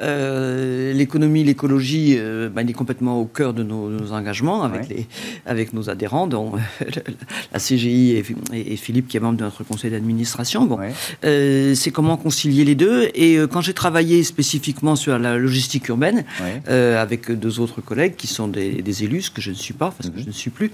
euh, 0.00 0.94
l'économie, 0.94 1.44
l'écologie, 1.44 2.14
euh, 2.16 2.48
bah, 2.48 2.62
il 2.62 2.70
est 2.70 2.72
complètement 2.72 3.20
au 3.20 3.26
cœur 3.26 3.52
de 3.52 3.62
nos, 3.62 4.10
engagements 4.12 4.62
avec, 4.62 4.88
les, 4.88 5.06
avec 5.44 5.74
nos 5.74 5.90
adhérents, 5.90 6.26
dont 6.28 6.52
la 7.52 7.58
CGI 7.58 8.22
et, 8.54 8.76
Philippe 8.76 9.08
qui 9.08 9.18
est 9.18 9.20
membre 9.20 9.36
de 9.36 9.44
notre 9.44 9.64
conseil 9.64 9.90
d'administration. 9.90 10.64
Bon, 10.64 10.78
euh, 11.24 11.74
c'est 11.74 11.90
comment 11.90 12.16
concilier 12.16 12.64
les 12.64 12.74
deux. 12.74 13.10
Et 13.14 13.36
quand 13.50 13.60
j'ai 13.60 13.74
travaillé 13.74 14.22
spécifiquement 14.22 14.96
sur 14.96 15.18
la 15.18 15.36
logistique 15.36 15.88
urbaine, 15.88 16.24
avec 16.66 17.30
deux 17.30 17.60
autres 17.60 17.82
collègues 17.82 18.16
qui 18.16 18.28
sont 18.28 18.48
des, 18.48 19.04
élus, 19.04 19.22
ce 19.22 19.30
que 19.30 19.42
je 19.42 19.50
ne 19.50 19.56
suis 19.56 19.74
pas, 19.74 19.92
parce 19.94 20.08
que 20.08 20.16
mhm. 20.16 20.22
je 20.22 20.28
ne 20.28 20.32
suis 20.32 20.50
plus, 20.50 20.70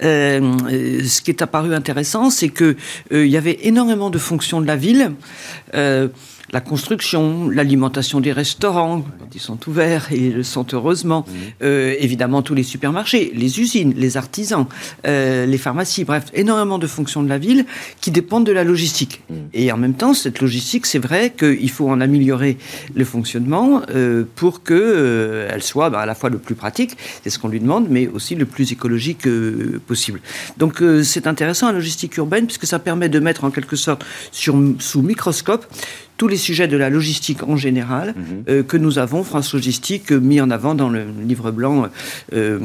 ce 0.00 1.20
qui 1.20 1.30
est 1.30 1.42
apparu 1.42 1.74
intéressant, 1.74 1.89
c'est 2.30 2.48
qu'il 2.48 2.76
euh, 3.12 3.26
y 3.26 3.36
avait 3.36 3.58
énormément 3.62 4.10
de 4.10 4.18
fonctions 4.18 4.60
de 4.60 4.66
la 4.66 4.76
ville. 4.76 5.12
Euh, 5.74 6.08
la 6.52 6.60
construction, 6.60 7.48
l'alimentation 7.48 8.20
des 8.20 8.32
restaurants, 8.32 9.02
quand 9.02 9.34
ils 9.34 9.40
sont 9.40 9.58
ouverts 9.68 10.08
et 10.12 10.30
le 10.30 10.42
sont 10.42 10.66
heureusement, 10.72 11.24
euh, 11.62 11.94
évidemment 11.98 12.42
tous 12.42 12.54
les 12.54 12.62
supermarchés, 12.62 13.32
les 13.34 13.60
usines, 13.60 13.94
les 13.96 14.16
artisans, 14.16 14.66
euh, 15.06 15.46
les 15.46 15.58
pharmacies, 15.58 16.04
bref, 16.04 16.24
énormément 16.34 16.78
de 16.78 16.86
fonctions 16.86 17.22
de 17.22 17.28
la 17.28 17.38
ville 17.38 17.66
qui 18.00 18.10
dépendent 18.10 18.46
de 18.46 18.52
la 18.52 18.64
logistique. 18.64 19.22
Et 19.52 19.70
en 19.70 19.76
même 19.76 19.94
temps, 19.94 20.14
cette 20.14 20.40
logistique, 20.40 20.86
c'est 20.86 20.98
vrai 20.98 21.32
qu'il 21.36 21.70
faut 21.70 21.88
en 21.88 22.00
améliorer 22.00 22.56
le 22.94 23.04
fonctionnement 23.04 23.82
euh, 23.90 24.24
pour 24.34 24.62
que 24.62 25.46
elle 25.50 25.62
soit 25.62 25.90
bah, 25.90 26.00
à 26.00 26.06
la 26.06 26.14
fois 26.14 26.30
le 26.30 26.38
plus 26.38 26.54
pratique, 26.54 26.96
c'est 27.22 27.30
ce 27.30 27.38
qu'on 27.38 27.48
lui 27.48 27.60
demande, 27.60 27.86
mais 27.88 28.08
aussi 28.08 28.34
le 28.34 28.44
plus 28.44 28.72
écologique 28.72 29.28
possible. 29.86 30.20
Donc 30.58 30.82
c'est 31.04 31.26
intéressant 31.26 31.69
logistique 31.72 32.16
urbaine 32.16 32.46
puisque 32.46 32.66
ça 32.66 32.78
permet 32.78 33.08
de 33.08 33.18
mettre 33.18 33.44
en 33.44 33.50
quelque 33.50 33.76
sorte 33.76 34.04
sur, 34.32 34.56
sous 34.78 35.02
microscope 35.02 35.66
tous 36.20 36.28
les 36.28 36.36
sujets 36.36 36.68
de 36.68 36.76
la 36.76 36.90
logistique 36.90 37.42
en 37.44 37.56
général 37.56 38.08
mhm. 38.14 38.44
euh, 38.50 38.62
que 38.62 38.76
nous 38.76 38.98
avons, 38.98 39.24
France 39.24 39.54
Logistique, 39.54 40.12
mis 40.12 40.38
en 40.42 40.50
avant 40.50 40.74
dans 40.74 40.90
le 40.90 41.06
livre 41.26 41.50
blanc 41.50 41.86
euh, 42.34 42.58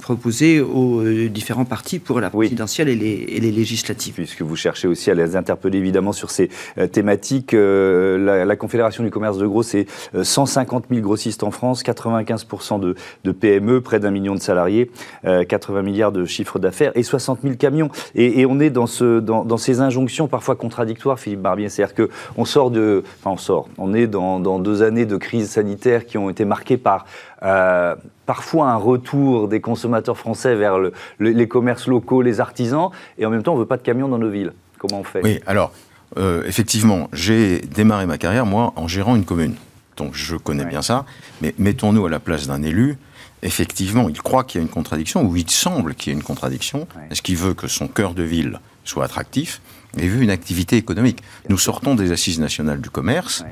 proposé 0.00 0.60
aux 0.60 1.00
euh, 1.00 1.28
différents 1.28 1.64
partis 1.64 1.98
pour 1.98 2.20
la 2.20 2.30
présidentielle 2.30 2.88
et, 2.88 2.94
les, 2.94 3.50
législatives. 3.50 4.14
Puisque 4.14 4.42
vous 4.42 4.54
cherchez 4.54 4.86
aussi 4.86 5.10
à 5.10 5.14
les 5.14 5.34
interpeller 5.34 5.78
évidemment 5.78 6.12
sur 6.12 6.30
ces 6.30 6.50
thématiques, 6.92 7.50
la, 7.52 8.56
Confédération 8.56 9.02
du 9.02 9.10
commerce 9.10 9.38
de 9.38 9.46
gros, 9.48 9.64
c'est 9.64 9.86
150 10.20 10.84
000 10.88 11.00
grossistes 11.02 11.42
en 11.42 11.50
France, 11.50 11.82
95% 11.82 12.78
de, 12.78 13.32
PME, 13.32 13.80
près 13.80 13.98
d'un 13.98 14.12
million 14.12 14.36
de 14.36 14.40
salariés, 14.40 14.90
80 15.24 15.82
milliards 15.82 16.12
de 16.12 16.24
chiffre 16.24 16.60
d'affaires 16.60 16.92
et 16.94 17.02
60 17.02 17.40
000 17.42 17.54
camions. 17.56 17.90
Et, 18.14 18.46
on 18.46 18.60
est 18.60 18.70
dans, 18.70 18.86
ce, 18.86 19.18
dans, 19.18 19.44
dans, 19.44 19.56
ces 19.56 19.80
injonctions 19.80 20.28
parfois 20.28 20.54
contradictoires, 20.54 21.18
Philippe 21.18 21.40
Barbier. 21.40 21.68
C'est-à-dire 21.68 22.08
qu'on 22.08 22.44
sort 22.44 22.70
de 22.70 22.83
enfin 23.20 23.30
on 23.32 23.36
sort, 23.36 23.68
on 23.78 23.94
est 23.94 24.06
dans, 24.06 24.58
deux 24.58 24.82
années 24.82 25.06
de 25.06 25.16
crise 25.16 25.50
sanitaire 25.50 26.06
qui 26.06 26.18
ont 26.18 26.30
été 26.30 26.44
marquées 26.44 26.76
par 26.76 27.06
euh, 27.42 27.94
parfois 28.26 28.70
un 28.70 28.76
retour 28.76 29.48
des 29.48 29.60
consommateurs 29.60 30.16
français 30.16 30.54
vers 30.54 30.78
les 31.20 31.48
commerces 31.48 31.86
locaux, 31.86 32.22
les 32.22 32.40
artisans, 32.40 32.90
et 33.18 33.26
en 33.26 33.30
même 33.30 33.42
temps 33.42 33.54
on 33.54 33.58
veut 33.58 33.66
pas 33.66 33.76
de 33.76 33.82
camions 33.82 34.08
dans 34.08 34.18
nos 34.18 34.30
villes. 34.30 34.52
Comment 34.78 35.00
on 35.00 35.04
fait? 35.04 35.20
Oui, 35.22 35.40
alors 35.46 35.72
euh, 36.16 36.44
effectivement, 36.46 37.08
j'ai 37.12 37.60
démarré 37.60 38.06
ma 38.06 38.18
carrière 38.18 38.46
moi 38.46 38.72
en 38.76 38.86
gérant 38.86 39.16
une 39.16 39.24
commune, 39.24 39.54
donc 39.96 40.14
je 40.14 40.36
connais 40.36 40.64
bien 40.64 40.82
ça. 40.82 41.04
Mais 41.42 41.54
mettons-nous 41.58 42.06
à 42.06 42.10
la 42.10 42.20
place 42.20 42.46
d'un 42.46 42.62
élu. 42.62 42.96
Effectivement, 43.42 44.08
il 44.08 44.20
croit 44.22 44.44
qu'il 44.44 44.60
y 44.60 44.64
a 44.64 44.66
une 44.66 44.72
contradiction, 44.72 45.22
ou 45.22 45.36
il 45.36 45.50
semble 45.50 45.94
qu'il 45.94 46.12
y 46.12 46.16
ait 46.16 46.18
une 46.18 46.24
contradiction. 46.24 46.86
Est-ce 47.10 47.20
qu'il 47.20 47.36
veut 47.36 47.52
que 47.52 47.68
son 47.68 47.88
cœur 47.88 48.14
de 48.14 48.22
ville 48.22 48.60
soit 48.84 49.04
attractif? 49.04 49.60
Et 49.98 50.08
vu 50.08 50.22
une 50.22 50.30
activité 50.30 50.76
économique. 50.76 51.22
Nous 51.48 51.58
sortons 51.58 51.94
des 51.94 52.12
assises 52.12 52.40
nationales 52.40 52.80
du 52.80 52.90
commerce, 52.90 53.44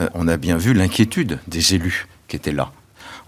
euh, 0.00 0.08
on 0.14 0.28
a 0.28 0.36
bien 0.36 0.56
vu 0.56 0.72
l'inquiétude 0.72 1.38
des 1.48 1.74
élus 1.74 2.06
qui 2.28 2.36
étaient 2.36 2.52
là, 2.52 2.72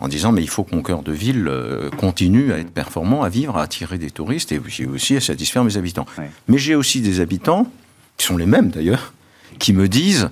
en 0.01 0.09
disant 0.09 0.33
mais 0.33 0.43
il 0.43 0.49
faut 0.49 0.65
que 0.65 0.75
mon 0.75 0.83
cœur 0.83 1.03
de 1.03 1.13
ville 1.13 1.47
euh, 1.49 1.91
continue 1.91 2.53
à 2.53 2.59
être 2.59 2.71
performant, 2.71 3.23
à 3.23 3.29
vivre, 3.29 3.57
à 3.57 3.63
attirer 3.63 3.99
des 3.99 4.11
touristes 4.11 4.53
et 4.53 4.61
aussi 4.87 5.17
à 5.17 5.21
satisfaire 5.21 5.65
mes 5.65 5.77
habitants. 5.77 6.07
Mais 6.49 6.59
j'ai 6.59 6.75
aussi 6.75 7.01
des 7.01 7.21
habitants, 7.21 7.71
qui 8.17 8.27
sont 8.27 8.37
les 8.37 8.47
mêmes 8.47 8.71
d'ailleurs, 8.71 9.13
qui 9.59 9.73
me 9.73 9.89
disent 9.89 10.31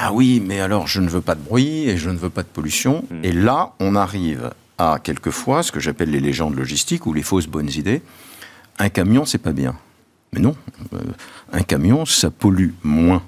ah 0.00 0.12
oui, 0.12 0.40
mais 0.44 0.60
alors 0.60 0.86
je 0.86 1.00
ne 1.00 1.08
veux 1.08 1.20
pas 1.20 1.34
de 1.34 1.42
bruit 1.42 1.88
et 1.88 1.96
je 1.96 2.08
ne 2.08 2.16
veux 2.16 2.30
pas 2.30 2.42
de 2.42 2.48
pollution. 2.48 3.04
Hmm. 3.10 3.24
Et 3.24 3.32
là, 3.32 3.72
on 3.80 3.96
arrive 3.96 4.52
à 4.78 4.98
quelquefois 5.02 5.64
ce 5.64 5.72
que 5.72 5.80
j'appelle 5.80 6.10
les 6.10 6.20
légendes 6.20 6.56
logistiques 6.56 7.04
ou 7.06 7.12
les 7.12 7.22
fausses 7.22 7.48
bonnes 7.48 7.70
idées. 7.70 8.00
Un 8.78 8.90
camion, 8.90 9.24
c'est 9.24 9.38
pas 9.38 9.52
bien. 9.52 9.74
Mais 10.32 10.40
non, 10.40 10.54
euh, 10.92 10.98
un 11.52 11.62
camion, 11.62 12.04
ça 12.04 12.30
pollue 12.30 12.70
moins 12.82 13.22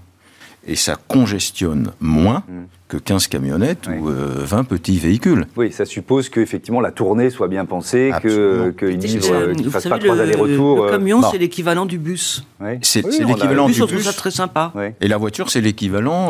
et 0.66 0.76
ça 0.76 0.96
congestionne 1.08 1.92
moins 2.00 2.42
mm. 2.46 2.64
que 2.88 2.98
15 2.98 3.28
camionnettes 3.28 3.88
ou 3.88 4.04
20 4.04 4.12
euh, 4.12 4.62
petits 4.62 4.98
véhicules. 4.98 5.46
Oui, 5.56 5.72
ça 5.72 5.86
suppose 5.86 6.28
qu'effectivement 6.28 6.82
la 6.82 6.90
tournée 6.90 7.30
soit 7.30 7.48
bien 7.48 7.64
pensée, 7.64 8.12
qu'il 8.20 8.30
ne 8.30 9.70
fasse 9.70 9.88
pas 9.88 9.98
trois 9.98 10.20
allers-retours. 10.20 10.84
Le, 10.84 10.88
euh, 10.88 10.90
camion, 10.90 11.22
c'est 11.30 11.38
l'équivalent 11.38 11.86
du 11.86 11.98
bus. 11.98 12.44
C'est 12.82 13.02
l'équivalent 13.02 13.66
du 13.66 13.72
bus. 13.72 13.82
On 13.82 13.86
trouve 13.86 14.02
ça 14.02 14.12
très 14.12 14.30
sympa. 14.30 14.72
Et 15.00 15.08
la 15.08 15.16
voiture, 15.16 15.50
c'est 15.50 15.62
l'équivalent. 15.62 16.28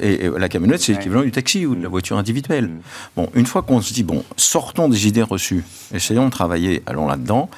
et, 0.00 0.30
la 0.36 0.48
camionnette, 0.48 0.80
c'est 0.80 0.94
l'équivalent 0.94 1.22
du 1.22 1.32
taxi 1.32 1.66
ou 1.66 1.74
de 1.74 1.82
la 1.82 1.88
voiture 1.88 2.16
individuelle. 2.16 2.68
Mm. 2.68 2.80
Bon, 3.16 3.28
une 3.34 3.46
fois 3.46 3.60
qu'on 3.60 3.82
se 3.82 3.92
dit, 3.92 4.02
bon, 4.02 4.24
sortons 4.36 4.88
des 4.88 5.06
idées 5.06 5.22
reçues, 5.22 5.64
essayons 5.92 6.24
de 6.24 6.30
travailler, 6.30 6.82
allons 6.86 7.06
là-dedans. 7.06 7.50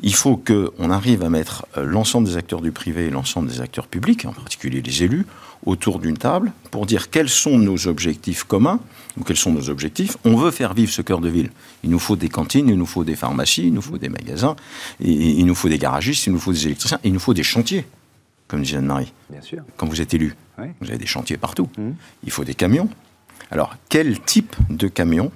Il 0.00 0.14
faut 0.14 0.36
qu'on 0.36 0.90
arrive 0.90 1.24
à 1.24 1.30
mettre 1.30 1.66
euh, 1.76 1.84
l'ensemble 1.84 2.28
des 2.28 2.36
acteurs 2.36 2.60
du 2.60 2.70
privé 2.70 3.06
et 3.06 3.10
l'ensemble 3.10 3.48
des 3.48 3.60
acteurs 3.60 3.88
publics, 3.88 4.24
en 4.26 4.32
particulier 4.32 4.80
les 4.80 5.02
élus, 5.02 5.26
autour 5.66 5.98
d'une 5.98 6.16
table 6.16 6.52
pour 6.70 6.86
dire 6.86 7.10
quels 7.10 7.28
sont 7.28 7.58
nos 7.58 7.88
objectifs 7.88 8.44
communs 8.44 8.80
ou 9.18 9.24
quels 9.24 9.36
sont 9.36 9.52
nos 9.52 9.70
objectifs. 9.70 10.16
On 10.24 10.36
veut 10.36 10.52
faire 10.52 10.72
vivre 10.72 10.92
ce 10.92 11.02
cœur 11.02 11.20
de 11.20 11.28
ville. 11.28 11.50
Il 11.82 11.90
nous 11.90 11.98
faut 11.98 12.14
des 12.14 12.28
cantines, 12.28 12.68
il 12.68 12.76
nous 12.76 12.86
faut 12.86 13.02
des 13.02 13.16
pharmacies, 13.16 13.66
il 13.66 13.74
nous 13.74 13.82
faut 13.82 13.98
des 13.98 14.08
magasins, 14.08 14.54
il 15.00 15.44
nous 15.44 15.54
faut 15.56 15.68
des 15.68 15.78
garagistes, 15.78 16.26
il 16.26 16.32
nous 16.32 16.38
faut 16.38 16.52
des 16.52 16.66
électriciens, 16.66 17.00
il 17.02 17.12
nous 17.12 17.18
faut 17.18 17.34
des 17.34 17.42
chantiers, 17.42 17.84
comme 18.46 18.62
disait 18.62 18.76
Anne-Marie. 18.76 19.12
Bien 19.30 19.42
sûr. 19.42 19.62
Quand 19.76 19.88
vous 19.88 20.00
êtes 20.00 20.14
élu, 20.14 20.36
vous 20.80 20.88
avez 20.88 20.98
des 20.98 21.06
chantiers 21.06 21.36
partout. 21.36 21.68
Mmh. 21.76 21.90
Il 22.22 22.30
faut 22.30 22.44
des 22.44 22.54
camions. 22.54 22.88
Alors, 23.50 23.76
quel 23.88 24.20
type 24.20 24.54
de 24.68 24.88
camions 24.88 25.32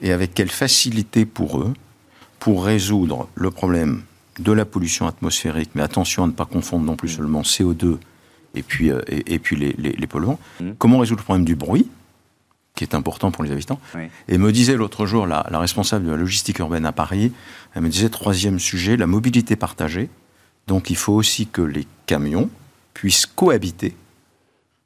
et 0.00 0.12
avec 0.12 0.34
quelle 0.34 0.50
facilité 0.50 1.26
pour 1.26 1.60
eux 1.60 1.74
pour 2.40 2.64
résoudre 2.64 3.28
le 3.36 3.50
problème 3.50 4.02
de 4.38 4.50
la 4.50 4.64
pollution 4.64 5.06
atmosphérique, 5.06 5.70
mais 5.74 5.82
attention 5.82 6.24
à 6.24 6.26
ne 6.26 6.32
pas 6.32 6.46
confondre 6.46 6.84
non 6.84 6.96
plus 6.96 7.12
mm. 7.12 7.16
seulement 7.16 7.42
CO2 7.42 7.98
et 8.54 8.62
puis, 8.62 8.90
euh, 8.90 9.00
et, 9.06 9.38
puis 9.38 9.54
les, 9.54 9.72
les, 9.72 10.06
polluants. 10.08 10.40
Mm. 10.60 10.70
Comment 10.78 10.98
résoudre 10.98 11.20
le 11.20 11.24
problème 11.24 11.44
du 11.44 11.54
bruit 11.54 11.88
qui 12.74 12.84
est 12.84 12.94
important 12.94 13.30
pour 13.30 13.44
les 13.44 13.50
habitants. 13.50 13.80
Et 14.28 14.38
me 14.38 14.52
disait 14.52 14.74
l'autre 14.74 15.04
jour 15.04 15.26
la, 15.26 15.46
la, 15.50 15.58
responsable 15.58 16.06
de 16.06 16.12
la 16.12 16.16
logistique 16.16 16.60
urbaine 16.60 16.86
à 16.86 16.92
Paris, 16.92 17.32
elle 17.74 17.82
me 17.82 17.88
disait 17.88 18.08
troisième 18.08 18.58
sujet, 18.58 18.96
la 18.96 19.06
mobilité 19.06 19.54
partagée. 19.54 20.08
Donc 20.66 20.88
il 20.88 20.96
faut 20.96 21.12
aussi 21.12 21.46
que 21.46 21.60
les 21.60 21.86
camions 22.06 22.48
puissent 22.94 23.26
cohabiter 23.26 23.94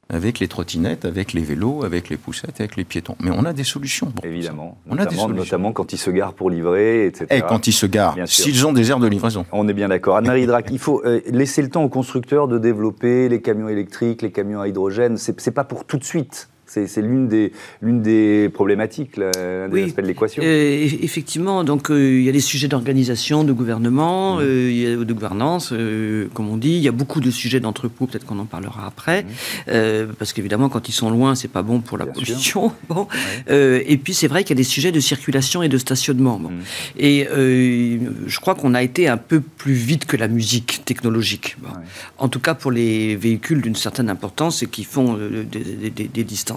avec 0.09 0.39
les 0.39 0.47
trottinettes, 0.47 1.05
avec 1.05 1.33
les 1.33 1.41
vélos, 1.41 1.83
avec 1.83 2.09
les 2.09 2.17
poussettes, 2.17 2.59
avec 2.59 2.75
les 2.75 2.83
piétons. 2.83 3.15
Mais 3.21 3.31
on 3.31 3.43
a 3.45 3.53
des 3.53 3.63
solutions. 3.63 4.13
Évidemment. 4.23 4.77
On 4.89 4.97
a 4.97 5.05
des 5.05 5.15
solutions. 5.15 5.35
Notamment 5.35 5.71
quand 5.71 5.93
ils 5.93 5.97
se 5.97 6.11
garent 6.11 6.33
pour 6.33 6.49
livrer, 6.49 7.07
etc. 7.07 7.27
Et 7.31 7.41
quand 7.41 7.67
ils 7.67 7.73
se 7.73 7.85
garent, 7.85 8.15
s'ils 8.25 8.65
ont 8.67 8.73
des 8.73 8.91
aires 8.91 8.99
de 8.99 9.07
livraison. 9.07 9.45
On 9.51 9.67
est 9.67 9.73
bien 9.73 9.89
d'accord. 9.89 10.17
Anne-Marie 10.17 10.45
Drac, 10.45 10.67
il 10.71 10.79
faut 10.79 11.01
euh, 11.05 11.21
laisser 11.27 11.61
le 11.61 11.69
temps 11.69 11.83
aux 11.83 11.89
constructeurs 11.89 12.47
de 12.47 12.59
développer 12.59 13.29
les 13.29 13.41
camions 13.41 13.69
électriques, 13.69 14.21
les 14.21 14.31
camions 14.31 14.61
à 14.61 14.67
hydrogène. 14.67 15.17
C'est 15.17 15.51
pas 15.51 15.63
pour 15.63 15.85
tout 15.85 15.97
de 15.97 16.03
suite. 16.03 16.49
C'est 16.67 17.01
l'une 17.01 17.27
des, 17.27 17.51
des 17.81 18.49
problématiques, 18.49 19.17
l'un 19.17 19.69
des 19.69 19.83
aspects 19.83 20.01
de 20.01 20.07
l'équation. 20.07 20.43
Euh, 20.43 20.87
effectivement, 21.01 21.63
donc 21.63 21.89
euh, 21.89 22.19
il 22.19 22.23
y 22.23 22.29
a 22.29 22.31
des 22.31 22.39
sujets 22.39 22.67
d'organisation, 22.67 23.43
de 23.43 23.53
gouvernement, 23.53 24.37
mmh. 24.37 24.41
euh, 24.41 25.05
de 25.05 25.13
gouvernance, 25.13 25.73
comme 26.33 26.49
on 26.49 26.57
dit. 26.57 26.75
Il 26.75 26.81
y 26.81 26.87
a 26.87 26.91
beaucoup 26.91 27.19
de 27.19 27.31
sujets 27.31 27.59
d'entrepôt, 27.59 28.07
peut-être 28.07 28.25
qu'on 28.25 28.39
en 28.39 28.45
parlera 28.45 28.87
après, 28.87 29.23
mmh. 29.67 30.13
parce 30.17 30.33
qu'évidemment, 30.33 30.69
quand 30.69 30.89
ils 30.89 30.93
sont 30.93 31.09
loin, 31.09 31.35
c'est 31.35 31.47
pas 31.47 31.61
bon 31.61 31.81
pour 31.81 31.97
la 31.97 32.05
pollution. 32.05 32.71
Bon. 32.87 33.07
et 33.47 33.97
puis 33.97 34.13
c'est 34.13 34.27
vrai 34.27 34.43
qu'il 34.43 34.55
y 34.55 34.57
a 34.57 34.61
des 34.61 34.63
sujets 34.63 34.91
de 34.91 34.99
circulation 34.99 35.63
et 35.63 35.69
de 35.69 35.77
stationnement. 35.77 36.39
Mmh. 36.39 36.51
Et 36.97 37.27
je 38.27 38.39
crois 38.39 38.53
qu'on 38.55 38.73
a 38.73 38.83
été 38.83 39.07
un 39.07 39.17
peu 39.17 39.39
plus 39.41 39.73
vite 39.73 40.05
que 40.05 40.17
la 40.17 40.27
musique 40.27 40.83
technologique. 40.85 41.57
En 42.17 42.27
tout 42.27 42.39
cas 42.39 42.53
pour 42.53 42.71
les 42.71 43.15
véhicules 43.15 43.61
d'une 43.61 43.75
certaine 43.75 44.09
importance 44.09 44.61
et 44.61 44.67
qui 44.67 44.83
font 44.83 45.17
des 45.17 46.23
distances. 46.23 46.54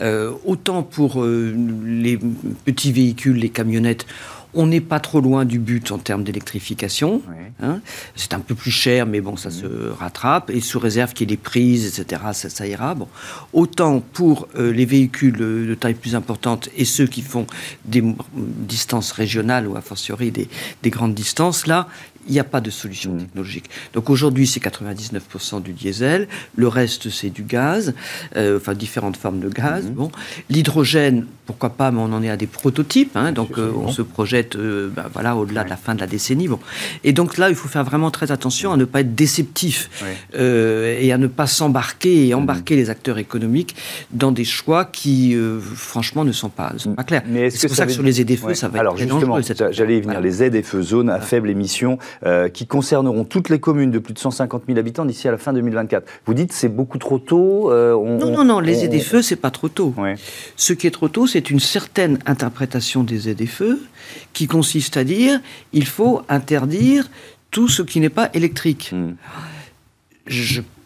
Euh, 0.00 0.32
autant 0.44 0.82
pour 0.82 1.22
euh, 1.22 1.54
les 1.84 2.18
petits 2.64 2.92
véhicules, 2.92 3.36
les 3.36 3.48
camionnettes, 3.48 4.06
on 4.54 4.66
n'est 4.66 4.80
pas 4.80 4.98
trop 4.98 5.20
loin 5.20 5.44
du 5.44 5.58
but 5.58 5.92
en 5.92 5.98
termes 5.98 6.24
d'électrification. 6.24 7.22
Hein. 7.60 7.80
C'est 8.16 8.32
un 8.32 8.40
peu 8.40 8.54
plus 8.54 8.70
cher, 8.70 9.06
mais 9.06 9.20
bon, 9.20 9.36
ça 9.36 9.50
se 9.50 9.66
rattrape. 9.90 10.50
Et 10.50 10.60
sous 10.60 10.78
réserve 10.78 11.12
qu'il 11.12 11.30
y 11.30 11.32
ait 11.32 11.36
des 11.36 11.42
prises, 11.42 11.86
etc., 11.86 12.22
ça, 12.32 12.66
ira. 12.66 12.94
Bon. 12.94 13.08
Autant 13.52 14.00
pour 14.00 14.48
euh, 14.56 14.72
les 14.72 14.86
véhicules 14.86 15.36
de 15.36 15.74
taille 15.74 15.94
plus 15.94 16.14
importante 16.14 16.70
et 16.76 16.86
ceux 16.86 17.06
qui 17.06 17.20
font 17.20 17.46
des 17.84 18.02
distances 18.34 19.12
régionales 19.12 19.66
ou 19.68 19.76
a 19.76 19.82
fortiori 19.82 20.30
des, 20.30 20.48
des 20.82 20.90
grandes 20.90 21.14
distances, 21.14 21.66
là, 21.66 21.86
il 22.26 22.32
n'y 22.32 22.40
a 22.40 22.44
pas 22.44 22.60
de 22.60 22.70
solution 22.70 23.12
mmh. 23.12 23.18
technologique. 23.18 23.70
Donc 23.94 24.10
aujourd'hui, 24.10 24.46
c'est 24.46 24.60
99% 24.60 25.62
du 25.62 25.72
diesel, 25.72 26.28
le 26.56 26.68
reste, 26.68 27.10
c'est 27.10 27.30
du 27.30 27.42
gaz, 27.42 27.94
euh, 28.36 28.58
enfin 28.58 28.74
différentes 28.74 29.16
formes 29.16 29.40
de 29.40 29.48
gaz. 29.48 29.86
Mmh. 29.86 29.90
Bon. 29.90 30.10
L'hydrogène, 30.50 31.26
pourquoi 31.46 31.70
pas, 31.70 31.90
mais 31.90 32.00
on 32.00 32.12
en 32.12 32.22
est 32.22 32.30
à 32.30 32.36
des 32.36 32.46
prototypes, 32.46 33.16
hein, 33.16 33.32
donc 33.32 33.58
euh, 33.58 33.72
on 33.74 33.90
se 33.90 34.02
projette 34.02 34.56
euh, 34.56 34.90
ben, 34.94 35.06
voilà, 35.12 35.36
au-delà 35.36 35.64
de 35.64 35.70
la 35.70 35.76
fin 35.76 35.94
de 35.94 36.00
la 36.00 36.06
décennie. 36.06 36.48
Bon. 36.48 36.60
Et 37.04 37.12
donc 37.12 37.38
là, 37.38 37.48
il 37.48 37.54
faut 37.54 37.68
faire 37.68 37.84
vraiment 37.84 38.10
très 38.10 38.30
attention 38.32 38.72
à 38.72 38.76
ne 38.76 38.84
pas 38.84 39.00
être 39.00 39.14
déceptif 39.14 39.90
et 40.34 41.12
à 41.12 41.18
ne 41.18 41.26
pas 41.26 41.46
s'embarquer 41.46 42.28
et 42.28 42.34
embarquer 42.34 42.74
mmh. 42.74 42.78
les 42.78 42.90
acteurs 42.90 43.18
économiques 43.18 43.76
dans 44.10 44.32
des 44.32 44.44
choix 44.44 44.84
qui, 44.84 45.36
franchement, 45.74 46.24
ne 46.24 46.32
sont 46.32 46.50
pas, 46.50 46.72
sont 46.76 46.94
pas 46.94 47.04
clairs. 47.04 47.22
c'est 47.50 47.68
pour 47.68 47.76
ça, 47.76 47.86
que 47.86 47.92
sur 47.92 48.02
les 48.02 48.20
aides 48.20 48.36
feux, 48.36 48.54
ça 48.54 48.68
va 48.68 48.80
Alors, 48.80 48.94
être 48.94 49.10
Alors 49.10 49.40
justement, 49.40 49.70
j'allais 49.70 49.98
y 49.98 50.00
venir, 50.00 50.20
les 50.20 50.42
aides 50.42 50.54
et 50.54 50.62
feux, 50.62 50.82
zones 50.82 51.10
à 51.10 51.20
faible 51.20 51.50
émission, 51.50 51.98
euh, 52.24 52.48
qui 52.48 52.66
concerneront 52.66 53.24
toutes 53.24 53.48
les 53.48 53.60
communes 53.60 53.90
de 53.90 53.98
plus 53.98 54.14
de 54.14 54.18
150 54.18 54.64
000 54.66 54.78
habitants 54.78 55.04
d'ici 55.04 55.28
à 55.28 55.30
la 55.30 55.38
fin 55.38 55.52
2024. 55.52 56.06
Vous 56.26 56.34
dites 56.34 56.52
c'est 56.52 56.68
beaucoup 56.68 56.98
trop 56.98 57.18
tôt 57.18 57.70
euh, 57.70 57.94
Non, 57.94 58.30
non, 58.30 58.44
non, 58.44 58.60
les 58.60 58.84
aides 58.84 59.00
feux, 59.00 59.22
c'est 59.22 59.36
pas 59.36 59.50
trop 59.50 59.68
tôt. 59.68 59.94
Ce 60.56 60.72
qui 60.72 60.86
est 60.86 60.90
trop 60.90 61.08
tôt, 61.08 61.26
c'est 61.26 61.50
une 61.50 61.60
certaine 61.60 62.18
interprétation 62.26 63.04
des 63.04 63.28
aides 63.28 63.46
feux 63.46 63.80
qui 64.32 64.46
consiste 64.46 64.96
à 64.96 65.04
dire 65.04 65.40
il 65.72 65.86
faut 65.86 66.22
interdire 66.28 67.08
tout 67.50 67.68
ce 67.68 67.82
qui 67.82 68.00
n'est 68.00 68.08
pas 68.10 68.30
électrique. 68.34 68.92
Hmm. 68.92 69.14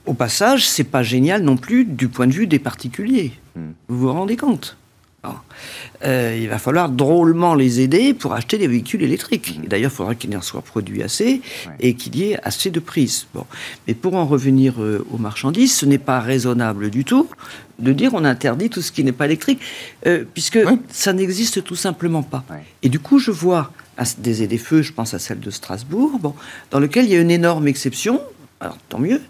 au 0.07 0.14
passage, 0.14 0.69
c'est 0.69 0.85
pas 0.85 1.02
génial 1.02 1.43
non 1.43 1.57
plus 1.57 1.85
du 1.85 2.09
point 2.09 2.26
de 2.26 2.33
vue 2.33 2.47
des 2.47 2.59
particuliers. 2.59 3.33
Hmm. 3.57 3.73
Vous 3.88 3.99
vous 3.99 4.12
rendez 4.12 4.37
compte? 4.37 4.76
Euh, 6.05 6.37
il 6.41 6.49
va 6.49 6.59
falloir 6.59 6.88
drôlement 6.88 7.55
les 7.55 7.81
aider 7.81 8.12
pour 8.12 8.35
acheter 8.35 8.59
des 8.59 8.67
véhicules 8.67 9.02
électriques. 9.02 9.59
Mmh. 9.59 9.69
D'ailleurs, 9.69 9.91
il 9.93 9.95
faudra 9.95 10.14
qu'il 10.14 10.37
en 10.37 10.43
soit 10.43 10.62
produit 10.62 11.02
assez 11.02 11.41
et 11.79 11.95
qu'il 11.95 12.17
y 12.17 12.33
ait 12.33 12.38
assez 12.43 12.71
de 12.71 12.81
prises. 12.81 13.26
Bon. 13.33 13.47
Mais 13.87 13.95
pour 13.95 14.14
en 14.14 14.26
revenir 14.26 14.83
euh, 14.83 15.07
aux 15.12 15.19
marchandises, 15.19 15.75
ce 15.76 15.87
n'est 15.87 15.99
pas 15.99 16.21
raisonnable 16.21 16.91
du 16.91 17.05
tout 17.05 17.29
de 17.79 17.93
dire 17.93 18.14
on 18.14 18.25
interdit 18.25 18.71
tout 18.71 18.83
ce 18.83 18.93
qui 18.93 19.05
n'est 19.05 19.12
pas 19.12 19.26
électrique, 19.26 19.61
euh, 20.07 20.25
puisque 20.33 20.59
ça 20.91 21.12
n'existe 21.12 21.64
tout 21.64 21.76
simplement 21.76 22.23
pas. 22.23 22.45
Et 22.83 22.88
du 22.88 22.99
coup, 22.99 23.19
je 23.19 23.31
vois 23.31 23.73
des 24.19 24.43
aides 24.43 24.59
feux, 24.59 24.83
je 24.83 24.93
pense 24.93 25.14
à 25.14 25.19
celle 25.19 25.41
de 25.41 25.50
Strasbourg, 25.50 26.19
bon, 26.21 26.35
dans 26.71 26.81
lequel 26.81 27.05
il 27.07 27.12
y 27.12 27.17
a 27.17 27.21
une 27.21 27.31
énorme 27.31 27.69
exception, 27.69 28.21
alors 28.61 28.79
tant 28.88 28.99
mieux, 28.99 29.21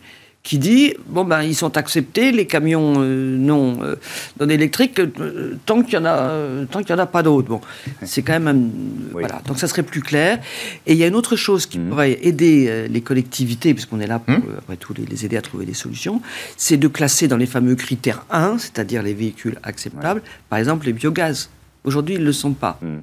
qui 0.43 0.59
dit 0.59 0.95
bon 1.07 1.25
ben 1.25 1.43
ils 1.43 1.55
sont 1.55 1.77
acceptés 1.77 2.33
les 2.33 2.47
camions 2.47 2.95
euh, 2.99 3.37
non 3.37 3.79
euh, 3.83 3.95
non 4.41 4.49
électriques 4.49 4.99
euh, 4.99 5.57
tant 5.67 5.83
qu'il 5.83 5.95
y 5.95 5.97
en 5.97 6.05
a 6.05 6.67
tant 6.71 6.81
qu'il 6.81 6.91
y 6.91 6.95
en 6.95 6.99
a 6.99 7.07
pas 7.07 7.23
d'autres. 7.23 7.49
Bon 7.49 7.61
c'est 8.03 8.23
quand 8.23 8.39
même 8.39 8.71
voilà. 9.13 9.41
Donc 9.47 9.59
ça 9.59 9.69
serait 9.69 9.85
plus 9.85 10.01
clair. 10.01 10.41
Et 10.87 10.93
il 10.93 10.99
y 10.99 11.05
a 11.05 11.07
une 11.07 11.15
autre 11.15 11.37
chose 11.37 11.67
qui 11.67 11.79
mmh. 11.79 11.89
pourrait 11.89 12.19
aider 12.23 12.89
les 12.89 13.01
collectivités 13.01 13.73
puisqu'on 13.73 14.01
est 14.01 14.07
là 14.07 14.19
pour 14.19 14.35
mmh. 14.35 14.59
après 14.59 14.77
tout 14.77 14.95
les, 14.95 15.25
aider 15.25 15.37
à 15.37 15.43
trouver 15.43 15.67
des 15.67 15.75
solutions 15.75 16.21
c'est 16.57 16.77
de 16.77 16.89
classer 16.89 17.29
dans 17.29 17.37
les 17.37 17.47
fameux 17.47 17.77
critères 17.77 18.25
1 18.31 18.59
c'est-à-dire 18.59 19.03
les 19.03 19.15
véhicules 19.15 19.59
acceptables 19.63 20.23
par 20.49 20.59
exemple 20.59 20.87
les 20.87 20.93
biogaz. 20.93 21.51
Aujourd'hui 21.85 22.17
ils 22.17 22.21
ne 22.21 22.27
le 22.27 22.33
sont 22.33 22.53
pas. 22.53 22.79
Mmh. 22.83 22.99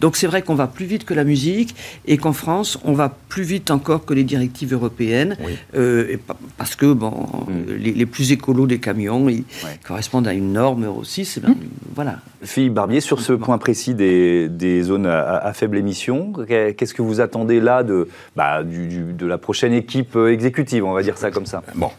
Donc 0.00 0.16
c'est 0.16 0.26
vrai 0.26 0.42
qu'on 0.42 0.54
va 0.54 0.66
plus 0.66 0.86
vite 0.86 1.04
que 1.04 1.14
la 1.14 1.24
musique 1.24 1.74
et 2.06 2.16
qu'en 2.16 2.32
France, 2.32 2.78
on 2.84 2.92
va 2.92 3.14
plus 3.28 3.42
vite 3.42 3.70
encore 3.70 4.04
que 4.04 4.14
les 4.14 4.24
directives 4.24 4.72
européennes, 4.72 5.36
euh, 5.74 6.16
parce 6.56 6.74
que 6.76 6.92
bon, 6.92 7.10
mm. 7.48 7.74
les, 7.78 8.06
plus 8.06 8.32
écolos 8.32 8.66
des 8.66 8.78
camions, 8.78 9.28
ils 9.28 9.44
correspondent 9.86 10.28
à 10.28 10.34
une 10.34 10.52
norme 10.52 10.84
aussi. 10.84 11.24
C'est 11.24 11.42
mm. 11.42 11.54
voilà. 11.94 12.18
Philippe 12.42 12.74
Barbier, 12.74 13.00
sur 13.00 13.20
ce 13.20 13.34
point 13.34 13.58
précis 13.58 13.94
des, 13.94 14.82
zones 14.82 15.06
à, 15.06 15.52
faible 15.52 15.76
émission, 15.76 16.32
qu'est-ce 16.48 16.94
que 16.94 17.02
vous 17.02 17.20
attendez 17.20 17.60
là 17.60 17.82
de, 17.82 18.08
bah, 18.36 18.62
de 18.64 19.26
la 19.26 19.38
prochaine 19.38 19.74
équipe 19.74 20.16
euh, 20.16 20.32
exécutive, 20.32 20.84
on 20.84 20.92
va 20.92 21.02
dire 21.02 21.18
ça 21.18 21.30
comme 21.30 21.46
ça? 21.46 21.62
Bon, 21.74 21.90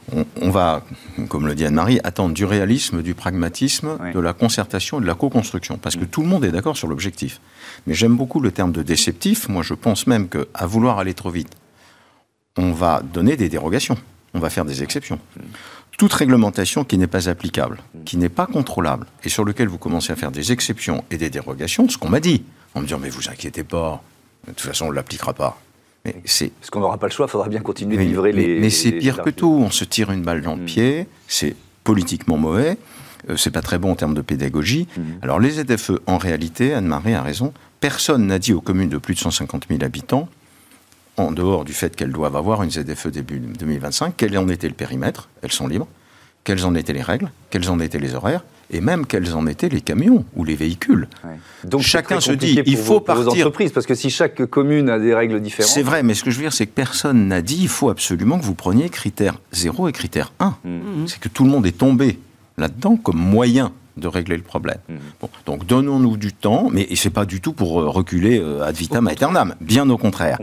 on, 0.42 0.50
va, 0.50 0.84
comme 1.28 1.46
le 1.46 1.54
dit 1.54 1.66
Anne-Marie, 1.66 2.00
attendre 2.04 2.34
du 2.34 2.46
réalisme, 2.46 3.02
du 3.04 3.14
pragmatisme, 3.14 3.98
de 4.14 4.20
la 4.20 4.34
concertation 4.34 4.98
et 4.98 5.02
de 5.02 5.08
la 5.08 5.14
co-construction, 5.14 5.78
parce 5.78 5.96
que 5.96 6.06
mm. 6.06 6.08
tout 6.08 6.22
le 6.22 6.28
monde 6.28 6.44
est 6.44 6.52
d'accord 6.52 6.76
sur 6.76 6.88
l'objectif. 6.88 7.31
Mais 7.88 7.94
j'aime 7.94 8.16
beaucoup 8.16 8.40
le 8.40 8.52
terme 8.52 8.72
de 8.72 8.84
déceptif. 8.84 9.50
Moi, 9.50 9.64
je 9.64 9.74
pense 9.74 10.08
même 10.08 10.30
qu'à 10.30 10.66
vouloir 10.66 11.00
aller 11.00 11.14
trop 11.14 11.30
vite, 11.30 11.50
on 12.58 12.72
va 12.72 13.02
donner 13.02 13.38
des 13.38 13.50
dérogations, 13.50 13.98
on 14.34 14.40
va 14.40 14.50
faire 14.50 14.66
des 14.66 14.84
exceptions. 14.84 15.20
Toute 15.98 16.14
réglementation 16.14 16.84
qui 16.84 16.98
n'est 16.98 17.08
pas 17.08 17.30
applicable, 17.30 17.80
qui 18.06 18.18
n'est 18.18 18.30
pas 18.30 18.46
contrôlable, 18.46 19.08
et 19.24 19.30
sur 19.30 19.44
lequel 19.46 19.68
vous 19.68 19.78
commencez 19.78 20.12
à 20.12 20.16
faire 20.16 20.32
des 20.32 20.52
exceptions 20.52 21.04
et 21.12 21.18
des 21.18 21.30
dérogations, 21.30 21.88
ce 21.90 21.98
qu'on 21.98 22.10
m'a 22.10 22.20
dit, 22.20 22.44
en 22.74 22.82
me 22.82 22.86
disant 22.86 23.00
mais 23.00 23.10
vous 23.10 23.30
inquiétez 23.30 23.64
pas, 23.64 24.02
de 24.48 24.52
toute 24.52 24.62
façon 24.62 24.86
on 24.86 24.90
ne 24.90 24.96
l'appliquera 24.96 25.34
pas. 25.34 25.60
Mais 26.06 26.16
c'est 26.26 26.50
parce 26.50 26.70
qu'on 26.72 26.80
n'aura 26.80 26.98
pas 26.98 27.08
le 27.08 27.12
choix, 27.12 27.28
il 27.28 27.32
faudra 27.32 27.48
bien 27.48 27.62
continuer 27.62 27.98
de 27.98 28.02
livrer 28.02 28.32
les. 28.32 28.60
Mais 28.60 28.70
c'est 28.72 28.92
pire 28.92 29.22
que 29.22 29.30
tout. 29.30 29.62
On 29.64 29.70
se 29.70 29.84
tire 29.84 30.12
une 30.12 30.24
balle 30.24 30.42
dans 30.42 30.56
le 30.56 30.64
mm. 30.64 30.66
pied. 30.66 31.08
C'est 31.28 31.56
politiquement 31.84 32.38
mauvais. 32.38 32.78
Euh, 33.30 33.38
c'est 33.38 33.52
pas 33.52 33.62
très 33.62 33.78
bon 33.78 33.92
en 33.92 33.96
termes 33.96 34.14
de 34.14 34.22
pédagogie. 34.22 34.88
Mm. 34.98 35.02
Alors 35.22 35.40
les 35.40 35.52
ZFE, 35.52 36.00
en 36.08 36.18
réalité, 36.18 36.74
Anne-Marie 36.74 37.14
a 37.14 37.22
raison. 37.22 37.54
Personne 37.80 38.28
n'a 38.28 38.40
dit 38.40 38.54
aux 38.54 38.62
communes 38.62 38.90
de 38.90 38.98
plus 38.98 39.16
de 39.16 39.20
150 39.20 39.66
000 39.70 39.84
habitants 39.84 40.30
en 41.18 41.32
dehors 41.32 41.66
du 41.66 41.74
fait 41.74 41.96
qu'elles 41.96 42.12
doivent 42.12 42.36
avoir 42.36 42.64
une 42.64 42.72
ZFE 42.72 43.08
début 43.08 43.40
2025, 43.40 44.14
quel 44.16 44.38
en 44.38 44.48
était 44.50 44.68
le 44.68 44.74
périmètre, 44.74 45.30
elles 45.42 45.52
sont 45.52 45.68
libres, 45.68 45.88
quelles 46.44 46.66
en 46.66 46.74
étaient 46.76 46.94
les 46.94 47.02
règles, 47.02 47.32
quels 47.50 47.70
en 47.70 47.80
étaient 47.80 48.00
les 48.00 48.16
horaires, 48.16 48.44
et 48.72 48.80
même 48.80 49.06
quels 49.06 49.36
en 49.36 49.46
étaient 49.48 49.70
les 49.70 49.82
camions 49.82 50.26
ou 50.36 50.46
les 50.46 50.56
véhicules. 50.56 51.08
Donc 51.66 51.82
chacun 51.82 52.20
se 52.22 52.32
dit, 52.32 52.62
il 52.66 52.78
faut 52.78 53.02
partir. 53.02 53.26
Vos 53.26 53.32
entreprises, 53.32 53.72
parce 53.72 53.86
que 53.86 53.96
si 53.96 54.10
chaque 54.10 54.46
commune 54.46 54.90
a 54.90 54.98
des 54.98 55.14
règles 55.14 55.42
différentes. 55.42 55.72
C'est 55.72 55.84
vrai, 55.84 56.04
mais 56.04 56.14
ce 56.14 56.24
que 56.24 56.32
je 56.32 56.38
veux 56.38 56.44
dire, 56.44 56.54
c'est 56.54 56.68
que 56.68 56.74
personne 56.74 57.28
n'a 57.28 57.42
dit, 57.42 57.58
il 57.62 57.68
faut 57.68 57.90
absolument 57.90 58.40
que 58.40 58.46
vous 58.46 58.56
preniez 58.56 58.90
critère 58.90 59.40
0 59.52 59.90
et 59.90 59.92
critère 59.92 60.32
1. 60.40 60.58
Mmh. 60.64 61.08
C'est 61.08 61.20
que 61.20 61.28
tout 61.28 61.44
le 61.44 61.50
monde 61.50 61.66
est 61.66 61.78
tombé 61.78 62.18
là-dedans 62.58 62.98
comme 62.98 63.18
moyen 63.18 63.72
de 63.98 64.08
régler 64.08 64.38
le 64.38 64.44
problème. 64.44 64.78
Mmh. 64.88 64.94
Bon, 65.20 65.30
donc 65.46 65.66
donnons-nous 65.66 66.18
du 66.18 66.34
temps, 66.34 66.70
mais 66.72 66.88
ce 66.96 67.08
n'est 67.08 67.14
pas 67.14 67.26
du 67.26 67.42
tout 67.42 67.54
pour 67.54 67.82
euh, 67.82 67.90
reculer 67.90 68.40
euh, 68.40 68.64
ad 68.64 68.76
vitam 68.76 69.08
aeternam, 69.08 69.56
bien 69.62 69.90
au 69.90 69.98
contraire. 69.98 70.40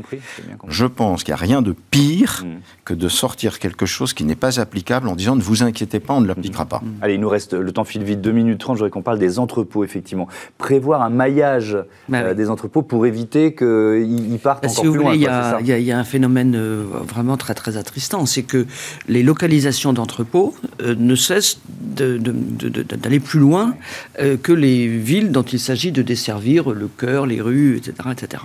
Je 0.68 0.86
pense 0.86 1.24
qu'il 1.24 1.32
n'y 1.32 1.40
a 1.40 1.42
rien 1.42 1.62
de 1.62 1.74
pire 1.90 2.44
mmh. 2.44 2.60
que 2.84 2.94
de 2.94 3.08
sortir 3.08 3.58
quelque 3.58 3.86
chose 3.86 4.12
qui 4.12 4.24
n'est 4.24 4.36
pas 4.36 4.60
applicable 4.60 5.08
en 5.08 5.16
disant 5.16 5.36
ne 5.36 5.42
vous 5.42 5.62
inquiétez 5.62 6.00
pas, 6.00 6.14
on 6.14 6.20
ne 6.20 6.26
l'appliquera 6.26 6.64
mmh. 6.64 6.68
pas. 6.68 6.82
Allez, 7.00 7.14
il 7.14 7.20
nous 7.20 7.28
reste, 7.28 7.54
le 7.54 7.72
temps 7.72 7.84
file 7.84 8.04
vite, 8.04 8.20
2 8.20 8.32
minutes 8.32 8.60
30, 8.60 8.76
je 8.76 8.80
voudrais 8.80 8.90
qu'on 8.90 9.02
parle 9.02 9.18
des 9.18 9.38
entrepôts, 9.38 9.84
effectivement. 9.84 10.28
Prévoir 10.58 11.02
un 11.02 11.10
maillage 11.10 11.76
bah 12.08 12.18
euh, 12.18 12.34
des 12.34 12.50
entrepôts 12.50 12.82
pour 12.82 13.06
éviter 13.06 13.54
qu'ils 13.54 14.38
partent 14.42 14.64
bah, 14.64 14.70
encore 14.70 14.84
plus 14.84 14.98
loin. 14.98 15.14
Il 15.14 15.20
y, 15.20 15.92
a 15.92 15.98
un 15.98 16.04
phénomène 16.04 16.56
vraiment 16.56 17.36
très 17.36 17.54
très 17.54 17.76
attristant, 17.76 18.26
c'est 18.26 18.42
que 18.42 18.66
les 19.08 19.22
localisations 19.22 19.92
d'entrepôts 19.92 20.54
ne 20.80 21.14
cessent 21.14 21.60
d'aller 21.76 23.20
plus 23.20 23.40
loin 23.40 23.47
euh, 24.20 24.36
que 24.36 24.52
les 24.52 24.86
villes 24.88 25.32
dont 25.32 25.42
il 25.42 25.60
s'agit 25.60 25.92
de 25.92 26.02
desservir 26.02 26.70
le 26.70 26.88
cœur, 26.88 27.26
les 27.26 27.40
rues, 27.40 27.76
etc. 27.76 27.92
etc. 28.12 28.42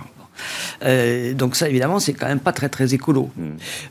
Euh, 0.84 1.34
donc 1.34 1.56
ça, 1.56 1.68
évidemment, 1.68 2.00
c'est 2.00 2.12
quand 2.12 2.26
même 2.26 2.40
pas 2.40 2.52
très 2.52 2.68
très 2.68 2.94
écolo. 2.94 3.30
Hmm. 3.36 3.42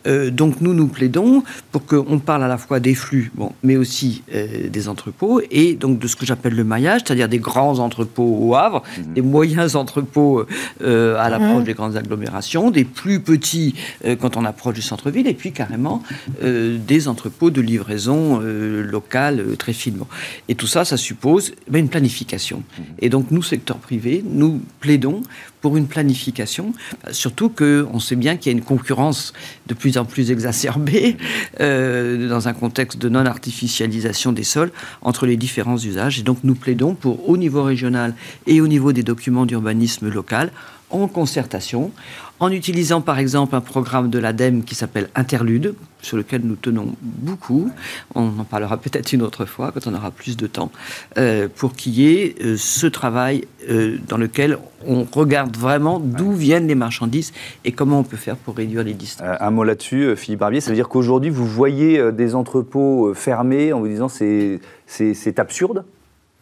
Euh, 0.08 0.30
donc 0.30 0.62
nous 0.62 0.74
nous 0.74 0.88
plaidons 0.88 1.44
pour 1.72 1.86
qu'on 1.86 2.20
parle 2.20 2.44
à 2.44 2.48
la 2.48 2.58
fois 2.58 2.80
des 2.80 2.96
flux, 2.96 3.32
bon, 3.36 3.52
mais 3.64 3.76
aussi 3.76 4.24
euh, 4.34 4.70
des 4.70 4.88
entrepôts 4.88 5.42
et 5.52 5.76
donc 5.76 6.00
de 6.00 6.08
ce 6.08 6.16
que 6.16 6.26
j'appelle 6.26 6.56
le 6.56 6.64
maillage, 6.64 7.02
c'est-à-dire 7.06 7.30
des 7.30 7.40
grands 7.40 7.80
entrepôts 7.80 8.38
au 8.42 8.56
Havre, 8.56 8.84
hmm. 8.98 9.14
des 9.14 9.22
moyens 9.22 9.76
entrepôts 9.84 10.46
à 10.82 11.30
l'approche 11.30 11.64
des 11.64 11.74
grandes 11.74 11.98
agglomérations, 11.98 12.72
des 12.72 12.84
plus 12.84 13.20
petits 13.20 13.76
quand 14.20 14.38
on 14.38 14.46
approche 14.46 14.76
du 14.76 14.82
centre-ville, 14.82 15.28
et 15.28 15.34
puis 15.34 15.52
carrément 15.52 16.04
des 16.42 17.08
entrepôts 17.08 17.50
de 17.50 17.62
livraison 17.62 18.40
locale 18.40 19.44
très 19.58 19.74
finement. 19.74 20.08
Et 20.48 20.56
tout 20.56 20.68
ça, 20.68 20.86
ça 20.86 20.98
suppose 20.98 21.54
ben, 21.70 21.80
une 21.80 21.90
planification. 21.90 22.64
Hmm. 22.78 22.84
Et 23.00 23.10
donc 23.10 23.32
nous, 23.32 23.44
secteur 23.44 23.78
privé, 23.78 24.24
nous 24.28 24.62
plaidons 24.80 25.24
pour 25.64 25.78
une 25.78 25.88
planification, 25.88 26.74
surtout 27.12 27.48
qu'on 27.48 27.98
sait 28.00 28.18
bien 28.18 28.36
qu'il 28.36 28.52
y 28.52 28.56
a 28.56 28.58
une 28.58 28.66
concurrence 28.66 29.32
de 29.66 29.74
plus 29.74 29.98
en 29.98 30.04
plus 30.04 30.30
exacerbée 30.30 31.16
euh, 31.62 32.28
dans 32.28 32.50
un 32.50 32.54
contexte 32.54 33.00
de 33.00 33.08
non-artificialisation 33.08 34.34
des 34.34 34.44
sols 34.44 34.74
entre 35.02 35.26
les 35.26 35.38
différents 35.38 35.78
usages. 35.78 36.20
Et 36.20 36.24
donc 36.24 36.40
nous 36.44 36.56
plaidons 36.56 36.96
pour, 36.96 37.30
au 37.30 37.38
niveau 37.38 37.64
régional 37.64 38.14
et 38.46 38.60
au 38.60 38.68
niveau 38.68 38.92
des 38.92 39.04
documents 39.04 39.46
d'urbanisme 39.46 40.10
local, 40.10 40.52
en 40.94 41.08
concertation, 41.08 41.92
en 42.40 42.52
utilisant 42.52 43.02
par 43.02 43.20
exemple 43.20 43.56
un 43.56 43.62
programme 43.62 44.10
de 44.10 44.20
l'ADEME 44.20 44.64
qui 44.64 44.76
s'appelle 44.76 45.10
Interlude, 45.16 45.76
sur 46.02 46.18
lequel 46.18 46.42
nous 46.44 46.56
tenons 46.56 46.96
beaucoup. 47.02 47.72
On 48.16 48.28
en 48.40 48.44
parlera 48.44 48.78
peut-être 48.82 49.12
une 49.14 49.24
autre 49.24 49.46
fois 49.46 49.72
quand 49.72 49.88
on 49.88 49.96
aura 49.96 50.12
plus 50.12 50.38
de 50.38 50.48
temps, 50.48 50.72
euh, 51.18 51.48
pour 51.54 51.74
qu'il 51.74 51.94
y 51.94 52.14
ait 52.14 52.36
euh, 52.44 52.56
ce 52.58 52.88
travail 52.88 53.46
euh, 53.70 53.98
dans 54.08 54.18
lequel 54.18 54.58
on 54.86 55.06
regarde 55.10 55.56
vraiment 55.58 56.00
d'où 56.00 56.34
viennent 56.34 56.68
les 56.68 56.76
marchandises 56.76 57.34
et 57.66 57.72
comment 57.72 58.00
on 58.00 58.04
peut 58.04 58.18
faire 58.18 58.36
pour 58.36 58.56
réduire 58.56 58.84
les 58.84 58.94
distances. 58.94 59.28
un 59.40 59.52
mot 59.52 59.64
là-dessus, 59.64 60.16
Philippe 60.18 60.42
Barbier, 60.42 60.60
ça 60.60 60.70
veut 60.70 60.76
dire 60.76 60.90
qu'aujourd'hui 60.90 61.30
vous 61.30 61.48
voyez 61.48 62.12
des 62.12 62.36
entrepôts 62.36 63.14
fermés 63.14 63.72
en 63.72 63.80
vous 63.80 63.88
disant 63.88 64.10
c'est 64.10 65.40
absurde? 65.40 65.86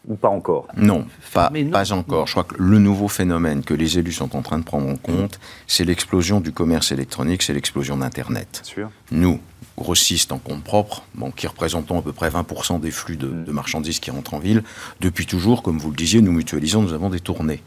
Ou 0.07 0.15
pas 0.15 0.29
encore 0.29 0.67
non 0.75 1.05
pas, 1.33 1.51
pas 1.71 1.93
encore. 1.93 2.27
Je 2.27 2.33
crois 2.33 2.43
que 2.43 2.55
le 2.57 2.79
nouveau 2.79 3.07
phénomène 3.07 3.63
que 3.63 3.73
les 3.73 3.99
élus 3.99 4.13
sont 4.13 4.35
en 4.35 4.41
train 4.41 4.57
de 4.57 4.63
prendre 4.63 4.87
en 4.87 4.95
compte, 4.95 5.39
c'est 5.67 5.83
l'explosion 5.83 6.41
du 6.41 6.51
commerce 6.51 6.91
électronique, 6.91 7.43
c'est 7.43 7.53
l'explosion 7.53 7.97
d'Internet. 7.97 8.63
Nous, 9.11 9.39
grossistes 9.77 10.31
en 10.31 10.37
compte 10.37 10.63
propre, 10.63 11.03
bon, 11.15 11.31
qui 11.31 11.47
représentons 11.47 11.99
à 11.99 12.01
peu 12.01 12.13
près 12.13 12.29
20% 12.29 12.79
des 12.79 12.91
flux 12.91 13.17
de, 13.17 13.27
mm. 13.27 13.43
de, 13.45 13.51
marchandises 13.51 13.99
qui 13.99 14.11
rentrent 14.11 14.33
en 14.33 14.39
ville, 14.39 14.63
depuis 14.99 15.25
toujours, 15.25 15.63
comme 15.63 15.77
vous 15.77 15.89
le 15.89 15.95
disiez, 15.95 16.21
nous 16.21 16.31
mutualisons, 16.31 16.81
nous 16.81 16.93
avons 16.93 17.09
des 17.09 17.19
tournées. 17.19 17.61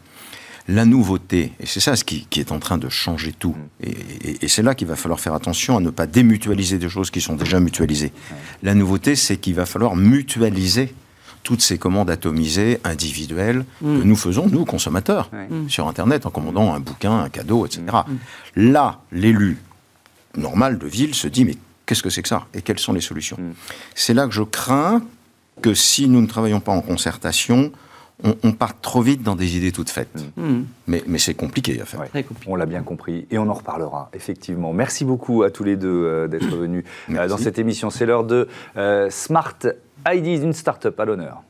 La 0.67 0.85
nouveauté, 0.85 1.53
et 1.59 1.67
c'est 1.67 1.79
ça 1.79 1.95
ce 1.95 2.03
qui, 2.03 2.27
est 2.37 2.51
en 2.51 2.57
train 2.57 2.79
de 2.79 2.89
changer 2.89 3.33
tout, 3.33 3.55
mm. 3.83 3.87
et, 4.41 4.47
c'est 4.47 4.63
là 4.63 4.75
qu'il 4.75 4.87
va 4.87 4.95
falloir 4.95 5.19
faire 5.19 5.33
attention 5.33 5.77
à 5.77 5.79
ne 5.79 5.89
pas 5.89 6.07
démutualiser 6.07 6.77
des 6.77 6.89
choses 6.89 7.11
qui 7.11 7.21
sont 7.21 7.35
déjà 7.35 7.59
mutualisées. 7.59 8.11
La 8.63 8.73
nouveauté, 8.73 9.15
c'est 9.15 9.37
qu'il 9.37 9.55
va 9.55 9.65
falloir 9.65 9.95
mutualiser 9.95 10.93
toutes 11.45 11.61
ces 11.61 11.77
commandes 11.77 12.09
atomisées, 12.09 12.79
individuelles, 12.83 13.63
mm. 13.81 13.99
que 13.99 14.03
nous 14.03 14.15
faisons, 14.17 14.47
nous, 14.47 14.65
consommateurs, 14.65 15.29
sur 15.69 15.87
Internet, 15.87 16.25
en 16.25 16.31
commandant 16.31 16.73
un 16.73 16.81
bouquin, 16.81 17.19
un 17.19 17.29
cadeau, 17.29 17.65
etc. 17.65 17.83
Là, 18.55 18.99
l'élu 19.13 19.57
normal 20.35 20.77
de 20.77 20.87
ville 20.87 21.15
se 21.15 21.27
dit, 21.27 21.45
mais 21.45 21.55
qu'est-ce 21.85 22.03
que 22.03 22.09
c'est 22.09 22.23
que 22.23 22.27
ça? 22.27 22.47
Et 22.53 22.61
quelles 22.61 22.79
sont 22.79 22.93
les 22.93 23.01
solutions? 23.01 23.37
C'est 23.93 24.13
là 24.13 24.25
que 24.27 24.33
je 24.33 24.41
crains 24.41 25.03
que 25.61 25.73
si 25.73 26.09
nous 26.09 26.19
ne 26.19 26.27
travaillons 26.27 26.59
pas 26.59 26.73
en 26.73 26.81
concertation, 26.81 27.71
on, 28.23 28.53
part 28.53 28.79
trop 28.79 29.01
vite 29.01 29.23
dans 29.23 29.35
des 29.35 29.57
idées 29.57 29.71
toutes 29.71 29.89
faites. 29.89 30.23
Mais, 30.87 31.03
c'est 31.17 31.33
compliqué 31.33 31.79
à 31.81 31.85
faire. 31.85 32.01
On 32.47 32.55
l'a 32.55 32.65
bien 32.65 32.81
compris 32.81 33.27
et 33.29 33.37
on 33.37 33.49
en 33.49 33.53
reparlera, 33.53 34.09
effectivement. 34.13 34.73
Merci 34.73 35.05
beaucoup 35.05 35.43
à 35.43 35.51
tous 35.51 35.63
les 35.63 35.75
deux 35.75 36.03
euh, 36.05 36.27
d'être 36.27 36.55
venus 36.57 36.85
euh, 37.09 37.27
dans 37.27 37.37
cette 37.37 37.59
émission. 37.59 37.89
C'est 37.89 38.05
l'heure 38.05 38.23
de 38.23 38.47
euh, 38.77 39.09
Smart 39.09 39.57
IDs, 40.11 40.43
une 40.43 40.53
start-up 40.53 40.99
à 40.99 41.05
l'honneur. 41.05 41.43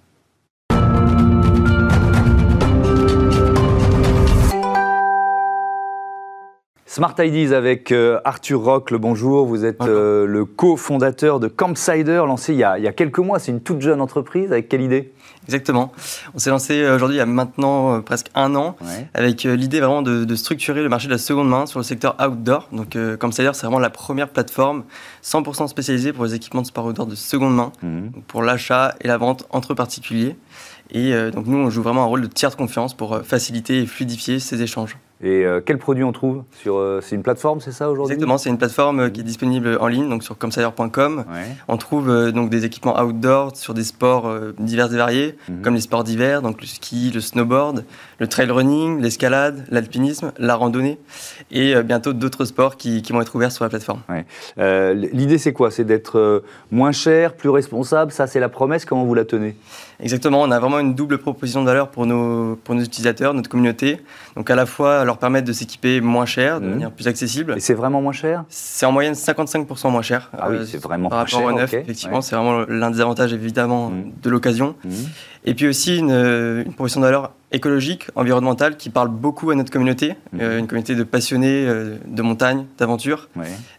Smart 6.95 7.15
Ideas 7.19 7.53
avec 7.53 7.91
euh, 7.91 8.21
Arthur 8.23 8.61
Rock, 8.63 8.89
le 8.89 8.97
bonjour. 8.97 9.45
Vous 9.45 9.65
êtes 9.65 9.81
euh, 9.81 10.25
le 10.25 10.45
cofondateur 10.45 11.41
de 11.41 11.49
Campsider, 11.49 12.23
lancé 12.25 12.53
il 12.53 12.59
y, 12.59 12.63
a, 12.63 12.93
quelques 12.93 13.19
mois. 13.19 13.37
C'est 13.37 13.51
une 13.51 13.59
toute 13.59 13.81
jeune 13.81 13.99
entreprise. 13.99 14.53
Avec 14.53 14.69
quelle 14.69 14.79
idée? 14.79 15.11
Exactement. 15.45 15.91
On 16.33 16.39
s'est 16.39 16.49
lancé 16.49 16.81
euh, 16.81 16.95
aujourd'hui 16.95 17.17
il 17.17 17.19
y 17.19 17.23
a 17.23 17.25
maintenant 17.25 18.01
presque 18.01 18.27
un 18.35 18.55
an 18.55 18.75
avec 19.13 19.43
l'idée 19.43 19.79
vraiment 19.79 20.01
de, 20.01 20.35
structurer 20.35 20.81
le 20.81 20.89
marché 20.89 21.07
de 21.07 21.13
la 21.13 21.17
seconde 21.17 21.49
main 21.49 21.65
sur 21.65 21.79
le 21.79 21.83
secteur 21.83 22.15
outdoor. 22.19 22.67
Donc 22.71 22.97
Campsider, 23.19 23.51
c'est 23.53 23.65
vraiment 23.65 23.79
la 23.79 23.89
première 23.89 24.29
plateforme 24.29 24.83
100% 25.23 25.67
spécialisée 25.67 26.13
pour 26.13 26.25
les 26.25 26.33
équipements 26.35 26.61
de 26.61 26.67
sport 26.67 26.85
outdoor 26.85 27.07
de 27.07 27.15
seconde 27.15 27.55
main, 27.55 27.71
mhm. 27.81 28.11
pour 28.27 28.43
l'achat 28.43 28.95
et 29.01 29.07
la 29.07 29.17
vente 29.17 29.45
entre 29.49 29.73
particuliers. 29.73 30.35
Et 30.91 31.13
donc 31.31 31.47
nous, 31.47 31.57
on 31.57 31.69
joue 31.69 31.81
vraiment 31.81 32.03
un 32.03 32.07
rôle 32.07 32.21
de 32.21 32.27
tiers 32.27 32.51
de 32.51 32.55
confiance 32.55 32.93
pour 32.93 33.21
faciliter 33.23 33.81
et 33.81 33.85
fluidifier 33.85 34.39
ces 34.39 34.61
échanges. 34.61 34.97
Et 35.21 35.45
euh, 35.45 35.61
quels 35.65 35.77
produits 35.77 36.03
on 36.03 36.11
trouve 36.11 36.43
sur 36.51 36.75
euh, 36.75 36.99
C'est 37.01 37.15
une 37.15 37.23
plateforme, 37.23 37.61
c'est 37.61 37.71
ça 37.71 37.89
aujourd'hui? 37.89 38.13
Exactement, 38.13 38.37
c'est 38.37 38.49
une 38.49 38.57
plateforme 38.57 38.99
euh, 38.99 39.09
qui 39.09 39.21
est 39.21 39.23
disponible 39.23 39.77
en 39.79 39.87
ligne, 39.87 40.09
donc 40.09 40.23
sur 40.23 40.37
comsailleur.com. 40.37 41.23
On 41.67 41.77
trouve 41.77 42.31
donc 42.31 42.49
des 42.49 42.65
équipements 42.65 42.99
outdoor 43.01 43.55
sur 43.55 43.73
des 43.73 43.83
sports 43.83 44.33
divers 44.59 44.93
et 44.93 44.97
variés, 44.97 45.37
mhm. 45.47 45.61
comme 45.61 45.75
les 45.75 45.81
sports 45.81 46.03
d'hiver, 46.03 46.41
donc 46.41 46.61
le 46.61 46.67
ski, 46.67 47.11
le 47.13 47.21
snowboard, 47.21 47.85
le 48.19 48.27
trail 48.27 48.51
running, 48.51 49.01
l'escalade, 49.01 49.65
l'alpinisme, 49.69 50.33
la 50.37 50.55
randonnée, 50.55 50.99
et 51.51 51.81
bientôt 51.83 52.13
d'autres 52.13 52.45
sports 52.45 52.75
qui, 52.75 53.01
qui, 53.01 53.13
vont 53.13 53.21
être 53.21 53.35
ouverts 53.35 53.51
sur 53.51 53.63
la 53.63 53.69
plateforme. 53.69 54.01
L'idée, 54.57 55.37
c'est 55.37 55.53
quoi? 55.53 55.71
C'est 55.71 55.85
d'être 55.85 56.43
moins 56.71 56.91
cher, 56.91 57.33
plus 57.33 57.49
responsable? 57.49 58.11
Ça, 58.11 58.27
c'est 58.27 58.39
la 58.39 58.49
promesse? 58.49 58.85
Comment 58.85 59.05
vous 59.05 59.15
la 59.15 59.25
tenez? 59.25 59.55
Exactement, 59.99 60.41
on 60.41 60.51
a 60.51 60.59
vraiment 60.59 60.79
une 60.79 60.93
double 60.93 61.17
proposition 61.17 61.61
de 61.61 61.67
valeur 61.67 61.89
pour 61.89 62.05
nos, 62.05 62.55
pour 62.57 62.75
nos 62.75 62.83
utilisateurs, 62.83 63.33
notre 63.33 63.49
communauté. 63.49 64.01
Donc 64.35 64.49
à 64.49 64.55
la 64.55 64.65
fois 64.65 65.05
leur 65.05 65.17
permettre 65.17 65.47
de 65.47 65.53
s'équiper 65.53 66.01
moins 66.01 66.25
cher, 66.25 66.59
de 66.59 66.65
mmh. 66.65 66.69
manière 66.69 66.91
plus 66.91 67.07
accessible. 67.07 67.55
Et 67.57 67.59
c'est 67.59 67.73
vraiment 67.73 68.01
moins 68.01 68.13
cher? 68.13 68.43
C'est 68.49 68.85
en 68.85 68.91
moyenne 68.91 69.13
55% 69.13 69.91
moins 69.91 70.01
cher. 70.01 70.29
Ah 70.37 70.47
oui, 70.49 70.57
euh, 70.57 70.65
c'est 70.65 70.77
vraiment 70.77 71.09
par 71.09 71.19
rapport 71.19 71.43
au 71.43 71.51
neuf. 71.51 71.73
Effectivement, 71.73 72.21
c'est 72.21 72.35
vraiment 72.35 72.65
l'un 72.67 72.91
des 72.91 73.01
avantages 73.01 73.33
évidemment 73.33 73.89
mmh. 73.89 74.11
de 74.21 74.29
l'occasion. 74.29 74.75
Mmh. 74.83 74.89
Et 75.45 75.53
puis 75.53 75.67
aussi 75.67 75.97
une, 75.97 76.11
une 76.11 76.73
proposition 76.73 77.01
de 77.01 77.05
valeur 77.05 77.31
écologique, 77.55 78.07
environnementale, 78.15 78.75
qui 78.75 78.89
parle 78.89 79.07
beaucoup 79.07 79.49
à 79.49 79.55
notre 79.55 79.71
communauté, 79.71 80.15
mhm. 80.33 80.39
euh, 80.41 80.59
une 80.59 80.67
communauté 80.67 80.93
de 80.93 81.03
passionnés 81.03 81.65
euh, 81.65 81.97
de 82.05 82.21
montagne, 82.21 82.65
d'aventure. 82.77 83.29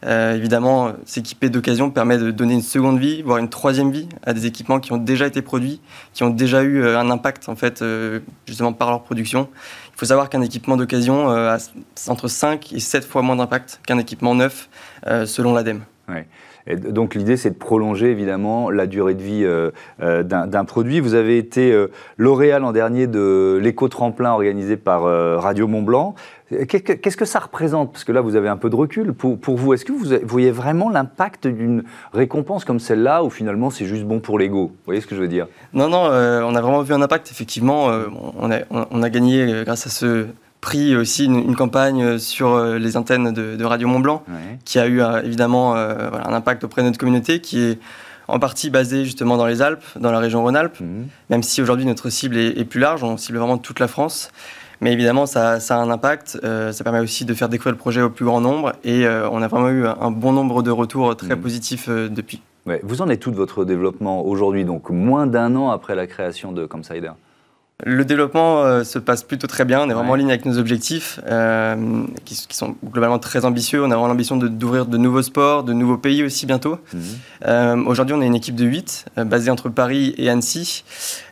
Euh, 0.05 0.35
évidemment, 0.35 0.93
s'équiper 1.05 1.51
d'occasion 1.51 1.91
permet 1.91 2.17
de 2.17 2.31
donner 2.31 2.55
une 2.55 2.63
seconde 2.63 2.99
vie, 2.99 3.23
voire 3.23 3.39
une 3.39 3.51
troisième 3.51 3.93
vie 3.93 4.09
à 4.25 4.33
des 4.33 4.47
équipements 4.47 4.81
qui 4.81 4.93
ont 4.93 4.97
déjà 4.97 5.27
été 5.27 5.43
produits, 5.43 5.81
qui 6.15 6.23
ont 6.23 6.31
déjà 6.31 6.63
eu 6.63 6.87
un 6.87 7.11
impact 7.11 7.49
en 7.49 7.57
fait, 7.57 7.85
justement 8.47 8.73
par 8.73 8.91
leur 8.91 9.03
production. 9.03 9.49
Il 9.95 9.99
faut 9.99 10.07
savoir 10.07 10.31
qu'un 10.31 10.43
équipement 10.43 10.77
d'occasion 10.77 11.29
a 11.29 11.59
entre 12.09 12.29
5 12.29 12.73
et 12.73 12.81
7 12.81 13.05
fois 13.05 13.23
moins 13.23 13.37
d'impact 13.37 13.81
qu'un 13.87 13.99
équipement 13.99 14.35
neuf, 14.35 14.69
selon 15.27 15.55
l'ADEME 15.55 15.83
donc 16.75 17.15
l'idée, 17.15 17.37
c'est 17.37 17.51
de 17.51 17.55
prolonger 17.55 18.11
évidemment 18.11 18.71
la 18.71 18.87
durée 18.87 19.15
de 19.15 19.23
vie 19.23 19.45
euh, 19.45 19.71
euh, 20.03 20.23
d'un 20.23 20.65
produit. 20.65 20.99
Vous 20.99 21.15
avez 21.15 21.39
été 21.39 21.73
euh, 21.73 21.89
lauréat 22.17 22.59
l'an 22.59 22.73
dernier 22.73 23.07
de 23.07 23.61
l'éco-tremplin 23.63 24.33
organisé 24.33 24.77
par 24.77 25.03
Radio 25.41 25.69
Mont 25.69 25.83
Blanc. 25.83 26.15
Qu'est-ce 26.69 27.17
que 27.17 27.25
ça 27.25 27.41
représente? 27.41 27.93
Parce 27.93 28.05
que 28.05 28.13
là, 28.13 28.21
vous 28.21 28.37
avez 28.37 28.49
un 28.49 28.57
peu 28.57 28.71
de 28.71 28.77
recul. 28.77 29.13
Pour, 29.13 29.57
vous, 29.57 29.75
est-ce 29.75 29.85
que 29.85 29.93
vous 29.93 30.05
voyez 30.25 30.51
vraiment 30.51 30.89
l'impact 30.89 31.47
d'une 31.47 31.85
récompense 32.13 32.65
comme 32.65 32.79
celle-là, 32.79 33.25
ou 33.25 33.31
finalement 33.31 33.71
c'est 33.71 33.87
juste 33.87 34.05
bon 34.05 34.21
pour 34.21 34.39
l'ego? 34.39 34.69
Vous 34.69 34.85
voyez 34.87 35.01
ce 35.01 35.07
que 35.07 35.17
je 35.17 35.21
veux 35.21 35.29
dire? 35.29 35.49
Non, 35.73 35.89
non, 35.89 36.03
on 36.03 36.55
a 36.55 36.61
vraiment 36.61 36.83
vu 36.83 36.95
un 36.95 37.03
impact. 37.03 37.31
Effectivement, 37.31 37.89
on, 38.39 38.51
a, 38.51 39.11
gagné 39.11 39.63
grâce 39.65 39.87
à 39.87 39.91
ce, 39.91 40.27
pris 40.61 40.97
aussi 40.97 41.27
une, 41.27 41.55
campagne 41.55 42.19
sur 42.19 42.55
euh, 42.55 42.79
les 42.79 42.97
antennes 42.97 43.33
de, 43.33 43.64
Radio 43.64 43.88
Mont 43.88 44.01
Blanc, 44.01 44.25
qui 44.64 44.79
a 44.79 44.87
eu 44.87 45.01
euh, 45.01 45.23
évidemment 45.23 45.77
euh, 45.77 46.11
un 46.25 46.33
impact 46.33 46.64
auprès 46.64 46.83
de 46.83 46.88
notre 46.88 46.99
communauté, 46.99 47.40
qui 47.40 47.61
est 47.61 47.79
en 48.29 48.38
partie 48.38 48.71
basée 48.71 49.05
justement 49.05 49.37
dans 49.37 49.47
les 49.47 49.62
Alpes, 49.62 49.85
dans 49.99 50.11
la 50.11 50.19
région 50.19 50.42
Rhône-Alpes, 50.42 50.81
mhm. 50.81 51.07
même 51.31 51.42
si 51.42 51.62
aujourd'hui 51.62 51.87
notre 51.87 52.11
cible 52.11 52.37
est, 52.37 52.64
plus 52.64 52.81
large, 52.81 53.05
on 53.05 53.16
cible 53.16 53.38
vraiment 53.38 53.59
toute 53.59 53.79
la 53.79 53.88
France. 53.88 54.31
Mais 54.81 54.92
évidemment, 54.92 55.25
ça, 55.25 55.55
a 55.55 55.75
un 55.75 55.90
impact. 55.90 56.38
ça 56.42 56.85
permet 56.85 56.99
aussi 56.99 57.25
de 57.25 57.33
faire 57.33 57.49
découvrir 57.49 57.73
le 57.73 57.79
projet 57.79 58.03
au 58.03 58.11
plus 58.11 58.27
grand 58.27 58.42
nombre. 58.42 58.75
Et 58.85 59.07
on 59.09 59.40
a 59.40 59.49
vraiment 59.49 59.71
eu 59.71 59.87
un, 59.87 60.11
bon 60.11 60.33
nombre 60.33 60.62
de 60.62 60.71
retours 60.71 61.16
très 61.16 61.35
mhm. 61.35 61.40
positifs 61.40 61.88
depuis. 61.88 62.42
Vous 62.83 63.01
en 63.01 63.09
êtes 63.09 63.21
tout 63.21 63.31
de 63.31 63.37
votre 63.37 63.64
développement 63.64 64.27
aujourd'hui, 64.27 64.66
donc 64.66 64.90
moins 64.90 65.27
d'un 65.27 65.57
an 65.57 65.71
après 65.71 65.95
la 65.95 66.07
création 66.07 66.53
de 66.53 66.66
Comsider 66.66 67.12
le 67.85 68.07
développement 68.07 68.62
euh, 68.62 68.85
se 68.85 68.99
passe 68.99 69.23
plutôt 69.23 69.47
très 69.47 69.67
bien. 69.67 69.83
On 69.83 69.91
est 69.91 69.93
vraiment 69.93 70.12
en 70.12 70.15
ligne 70.15 70.31
avec 70.31 70.47
nos 70.47 70.59
objectifs, 70.59 71.21
euh, 71.27 72.05
qui, 72.25 72.35
sont 72.35 72.75
globalement 72.83 73.19
très 73.19 73.45
ambitieux. 73.45 73.83
On 73.83 73.91
a 73.91 73.97
vraiment 73.97 74.09
l'ambition 74.09 74.37
d'ouvrir 74.37 74.87
de, 74.87 74.97
nouveaux 74.97 75.23
sports, 75.23 75.62
de 75.62 75.75
nouveaux 75.75 75.99
pays 75.99 76.23
aussi 76.23 76.47
bientôt. 76.47 76.79
Mhm. 76.95 77.03
Euh, 77.47 77.85
aujourd'hui, 77.85 78.15
on 78.15 78.23
est 78.23 78.27
une 78.27 78.35
équipe 78.35 78.55
de 78.55 78.65
8, 78.65 79.07
basée 79.27 79.51
entre 79.51 79.69
Paris 79.69 80.15
et 80.17 80.31
Annecy. 80.31 80.85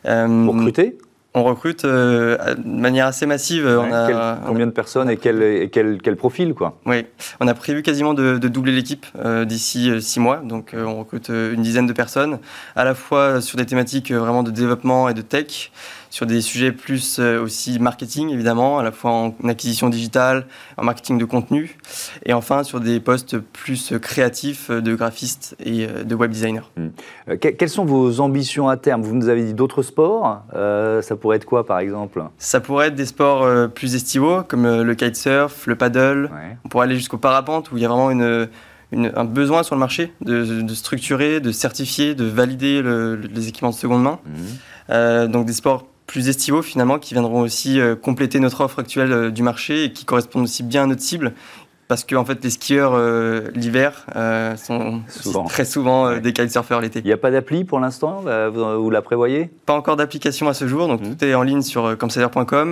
Vous 0.03 0.51
recrutez? 0.51 0.97
on 1.37 1.43
recrute 1.43 1.85
de 1.85 2.37
manière 2.63 3.07
assez 3.07 3.25
massive. 3.25 3.67
on 3.67 3.91
a, 3.91 4.39
combien 4.47 4.67
de 4.67 4.71
personnes 4.71 5.09
et, 5.09 5.17
quel, 5.17 5.69
quel, 5.69 6.15
profil 6.15 6.53
quoi? 6.53 6.79
Oui, 6.85 7.05
on 7.41 7.47
a 7.49 7.53
prévu 7.53 7.81
quasiment 7.81 8.13
de, 8.13 8.37
doubler 8.37 8.71
l'équipe 8.71 9.05
d'ici 9.43 10.01
six 10.01 10.21
mois. 10.21 10.37
Donc 10.37 10.73
on 10.73 10.99
recrute 10.99 11.27
une 11.27 11.61
dizaine 11.61 11.87
de 11.87 11.93
personnes, 11.93 12.39
à 12.77 12.85
la 12.85 12.95
fois 12.95 13.41
sur 13.41 13.57
des 13.57 13.65
thématiques 13.65 14.13
vraiment 14.13 14.43
de 14.43 14.51
développement 14.51 15.09
et 15.09 15.13
de 15.13 15.21
tech, 15.21 15.71
sur 16.15 16.25
des 16.25 16.39
sujets 16.39 16.71
plus 16.71 17.19
euh, 17.19 17.43
aussi 17.43 17.77
marketing, 17.77 18.29
évidemment, 18.29 18.79
à 18.79 18.83
la 18.83 18.93
fois 18.93 19.11
en 19.11 19.35
acquisition 19.49 19.89
digitale, 19.89 20.47
en 20.77 20.85
marketing 20.85 21.17
de 21.17 21.25
contenu, 21.25 21.77
et 22.25 22.31
enfin 22.31 22.63
sur 22.63 22.79
des 22.79 23.01
postes 23.01 23.37
plus 23.37 23.93
créatifs 24.01 24.71
de 24.71 24.95
graphistes 24.95 25.57
et 25.59 25.85
euh, 25.85 26.05
de 26.05 26.15
web 26.15 26.31
designers. 26.31 26.71
Hmm. 26.77 26.87
Euh, 27.27 27.35
quelles 27.35 27.67
sont 27.67 27.83
vos 27.83 28.21
ambitions 28.21 28.69
à 28.69 28.77
terme? 28.77 29.01
Vous 29.01 29.13
nous 29.13 29.27
avez 29.27 29.43
dit 29.43 29.53
d'autres 29.53 29.81
sports. 29.81 30.41
ça 30.53 31.15
pourrait 31.17 31.35
être 31.35 31.43
quoi, 31.43 31.65
par 31.65 31.79
exemple? 31.79 32.23
Ça 32.37 32.61
pourrait 32.61 32.87
être 32.87 32.95
des 32.95 33.07
sports 33.07 33.69
plus 33.71 33.95
estivaux, 33.95 34.43
comme 34.43 34.65
le 34.65 34.95
kitesurf, 34.95 35.67
le 35.67 35.75
paddle. 35.75 36.31
On 36.63 36.69
pourrait 36.69 36.85
aller 36.85 36.95
jusqu'au 36.95 37.17
parapente, 37.17 37.73
où 37.73 37.77
il 37.77 37.83
y 37.83 37.85
a 37.85 37.89
vraiment 37.89 38.09
une... 38.09 38.47
un 38.93 39.25
besoin 39.25 39.63
sur 39.63 39.75
le 39.75 39.81
marché 39.81 40.13
de, 40.21 40.65
structurer, 40.73 41.41
de 41.41 41.51
certifier, 41.51 42.15
de 42.15 42.23
valider 42.23 42.81
les 42.81 43.49
équipements 43.49 43.71
de 43.71 43.75
seconde 43.75 44.03
main. 44.03 44.19
Hmm. 44.89 45.27
donc 45.27 45.45
des 45.45 45.53
sports 45.53 45.83
plus 46.07 46.29
estivaux 46.29 46.61
finalement 46.61 46.99
qui 46.99 47.13
viendront 47.13 47.41
aussi 47.41 47.79
euh, 47.79 47.95
compléter 47.95 48.39
notre 48.39 48.61
offre 48.61 48.79
actuelle 48.79 49.11
euh, 49.11 49.31
du 49.31 49.43
marché 49.43 49.85
et 49.85 49.91
qui 49.91 50.05
correspondent 50.05 50.43
aussi 50.43 50.63
bien 50.63 50.83
à 50.83 50.85
notre 50.87 51.01
cible 51.01 51.33
parce 51.87 52.03
que 52.03 52.15
en 52.15 52.25
fait 52.25 52.43
les 52.43 52.49
skieurs 52.49 52.93
euh, 52.95 53.49
l'hiver 53.53 54.05
sont 54.57 55.01
très 55.47 55.65
souvent 55.65 56.17
des 56.17 56.33
kitesurfers 56.33 56.81
l'été. 56.81 56.99
Il 56.99 57.05
n'y 57.05 57.11
a 57.11 57.17
pas 57.17 57.31
d'appli 57.31 57.63
pour 57.63 57.79
l'instant 57.79 58.23
vous, 58.51 58.89
la 58.89 59.01
prévoyez? 59.01 59.49
Pas 59.65 59.73
encore 59.73 59.95
d'application 59.95 60.47
à 60.47 60.53
ce 60.53 60.67
jour, 60.67 60.87
donc 60.87 61.01
mmh. 61.01 61.15
tout 61.15 61.25
est 61.25 61.35
en 61.35 61.43
ligne 61.43 61.61
sur 61.61 61.85
euh, 61.85 61.95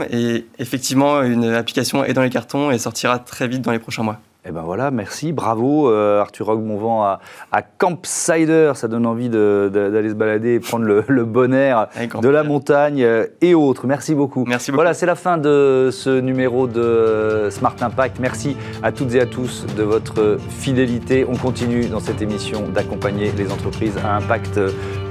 et 0.10 0.46
effectivement 0.60 1.22
une 1.22 1.46
application 1.46 2.04
est 2.04 2.14
dans 2.14 2.24
les 2.24 2.30
cartons 2.30 2.72
et 2.72 2.80
sortira 2.80 3.20
très 3.20 3.48
vite 3.48 3.62
dans 3.62 3.72
les 3.72 3.80
prochains 3.80 4.04
mois. 4.04 4.20
Eh 4.46 4.52
ben 4.52 4.62
voilà, 4.62 4.92
merci, 4.92 5.32
bravo 5.32 5.90
euh, 5.90 6.20
Arthur 6.20 6.48
Roquemonvent 6.48 7.02
à, 7.02 7.22
à 7.54 7.62
Campsider, 7.62 8.74
ça 8.76 8.90
donne 8.90 9.06
envie 9.06 9.30
d'aller 9.30 10.10
se 10.10 10.16
balader 10.16 10.56
et 10.56 10.60
prendre 10.60 10.84
le, 10.84 11.24
bon 11.24 11.54
air 11.54 11.88
de 12.22 12.28
la 12.28 12.44
montagne 12.44 13.04
euh, 13.04 13.26
et 13.40 13.56
autres. 13.56 13.88
Merci 13.88 14.14
beaucoup. 14.16 14.44
Merci 14.46 14.72
beaucoup. 14.72 14.80
Voilà, 14.80 14.94
c'est 14.94 15.06
la 15.06 15.16
fin 15.16 15.38
de 15.38 15.90
ce 15.94 16.20
numéro 16.20 16.68
de 16.68 17.48
Smart 17.52 17.76
Impact. 17.80 18.20
Merci 18.20 18.58
à 18.82 18.92
toutes 18.92 19.16
et 19.16 19.22
à 19.22 19.26
tous 19.26 19.66
de 19.78 19.84
votre 19.84 20.38
fidélité. 20.50 21.26
On 21.30 21.38
continue 21.38 21.86
dans 21.86 22.02
cette 22.02 22.22
émission 22.22 22.68
d'accompagner 22.68 23.32
les 23.38 23.50
entreprises 23.50 23.96
à 24.04 24.18
impact 24.18 24.60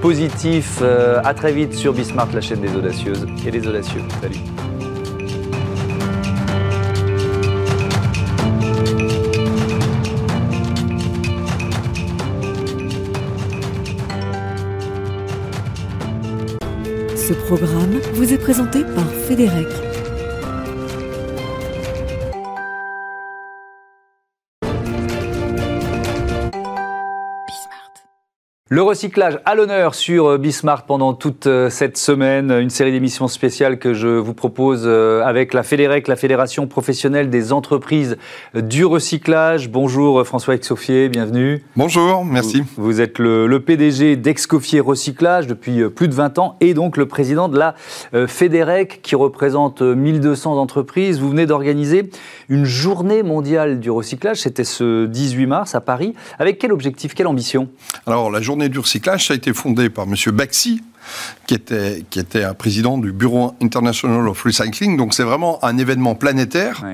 positif. 0.02 0.80
Euh, 0.82 1.22
à 1.24 1.32
très 1.32 1.52
vite 1.52 1.72
sur 1.72 1.94
Bismart, 1.94 2.28
la 2.34 2.42
chaîne 2.42 2.60
des 2.60 2.76
audacieuses 2.76 3.26
et 3.46 3.50
des 3.50 3.66
audacieux. 3.66 4.02
Salut. 4.20 4.40
Programme 17.56 18.00
vous 18.14 18.32
est 18.32 18.38
présenté 18.38 18.82
par 18.82 19.06
Fédérec. 19.28 19.68
Le 28.74 28.80
recyclage 28.80 29.38
à 29.44 29.54
l'honneur 29.54 29.94
sur 29.94 30.24
euh, 30.24 30.38
Bismarck 30.38 30.86
pendant 30.86 31.12
toute 31.12 31.46
euh, 31.46 31.68
cette 31.68 31.98
semaine, 31.98 32.50
une 32.50 32.70
série 32.70 32.90
d'émissions 32.90 33.28
spéciales 33.28 33.78
que 33.78 33.92
je 33.92 34.08
vous 34.08 34.32
propose 34.32 34.84
euh, 34.86 35.22
avec 35.26 35.52
la 35.52 35.62
Fédérec, 35.62 36.08
la 36.08 36.16
Fédération 36.16 36.66
professionnelle 36.66 37.28
des 37.28 37.52
entreprises 37.52 38.16
du 38.54 38.86
recyclage. 38.86 39.68
Bonjour 39.68 40.26
François 40.26 40.54
Exoffier, 40.54 41.10
bienvenue. 41.10 41.62
Bonjour, 41.76 42.24
merci. 42.24 42.64
Vous, 42.78 43.02
êtes 43.02 43.18
le, 43.18 43.60
PDG 43.60 44.16
d'Excoffier 44.16 44.80
Recyclage 44.80 45.46
depuis 45.46 45.86
plus 45.90 46.08
de 46.08 46.14
20 46.14 46.38
ans 46.38 46.56
et 46.62 46.72
donc 46.72 46.96
le 46.96 47.04
président 47.04 47.50
de 47.50 47.58
la 47.58 47.74
Fédérec 48.26 49.00
qui 49.02 49.16
représente 49.16 49.82
1200 49.82 50.58
entreprises. 50.58 51.20
Vous 51.20 51.28
venez 51.28 51.44
d'organiser 51.44 52.08
une 52.48 52.64
journée 52.64 53.22
mondiale 53.22 53.80
du 53.80 53.90
recyclage, 53.90 54.38
c'était 54.38 54.64
ce 54.64 55.04
18 55.04 55.46
mars 55.46 55.74
à 55.74 55.82
Paris. 55.82 56.14
Avec 56.38 56.58
quel 56.58 56.72
objectif, 56.72 57.14
quelle 57.14 57.26
ambition? 57.26 57.68
Alors 58.06 58.30
la 58.30 58.40
journée 58.40 58.61
du 58.68 58.78
recyclage, 58.78 59.26
ça 59.28 59.34
a 59.34 59.36
été 59.36 59.52
fondé 59.52 59.90
par 59.90 60.06
M. 60.06 60.14
Baxi, 60.32 60.82
qui 61.46 61.54
était, 61.54 62.04
qui 62.10 62.18
était 62.18 62.44
un 62.44 62.54
président 62.54 62.98
du 62.98 63.12
Bureau 63.12 63.54
International 63.60 64.28
of 64.28 64.42
Recycling. 64.42 64.96
Donc 64.96 65.14
c'est 65.14 65.22
vraiment 65.22 65.64
un 65.64 65.78
événement 65.78 66.14
planétaire 66.14 66.84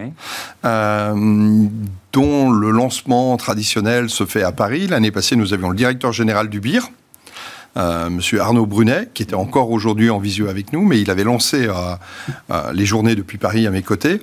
euh, 0.65 1.67
dont 2.13 2.51
le 2.51 2.71
lancement 2.71 3.37
traditionnel 3.37 4.11
se 4.11 4.25
fait 4.25 4.43
à 4.43 4.53
Paris. 4.53 4.87
L'année 4.87 5.11
passée, 5.11 5.37
nous 5.37 5.53
avions 5.53 5.71
le 5.71 5.77
directeur 5.77 6.13
général 6.13 6.49
du 6.49 6.61
BIR, 6.61 6.91
euh, 7.77 8.11
Monsieur 8.11 8.41
Arnaud 8.41 8.67
Brunet, 8.67 9.09
qui 9.15 9.23
était 9.23 9.35
encore 9.35 9.71
aujourd'hui 9.71 10.11
en 10.11 10.19
visio 10.19 10.49
avec 10.49 10.73
nous, 10.73 10.85
mais 10.85 11.01
il 11.01 11.11
avait 11.11 11.25
lancé 11.25 11.67
euh, 11.67 11.73
euh, 12.51 12.73
les 12.73 12.87
journées 12.87 13.15
depuis 13.15 13.39
Paris 13.39 13.67
à 13.67 13.71
mes 13.71 13.83
côtés. 13.83 14.21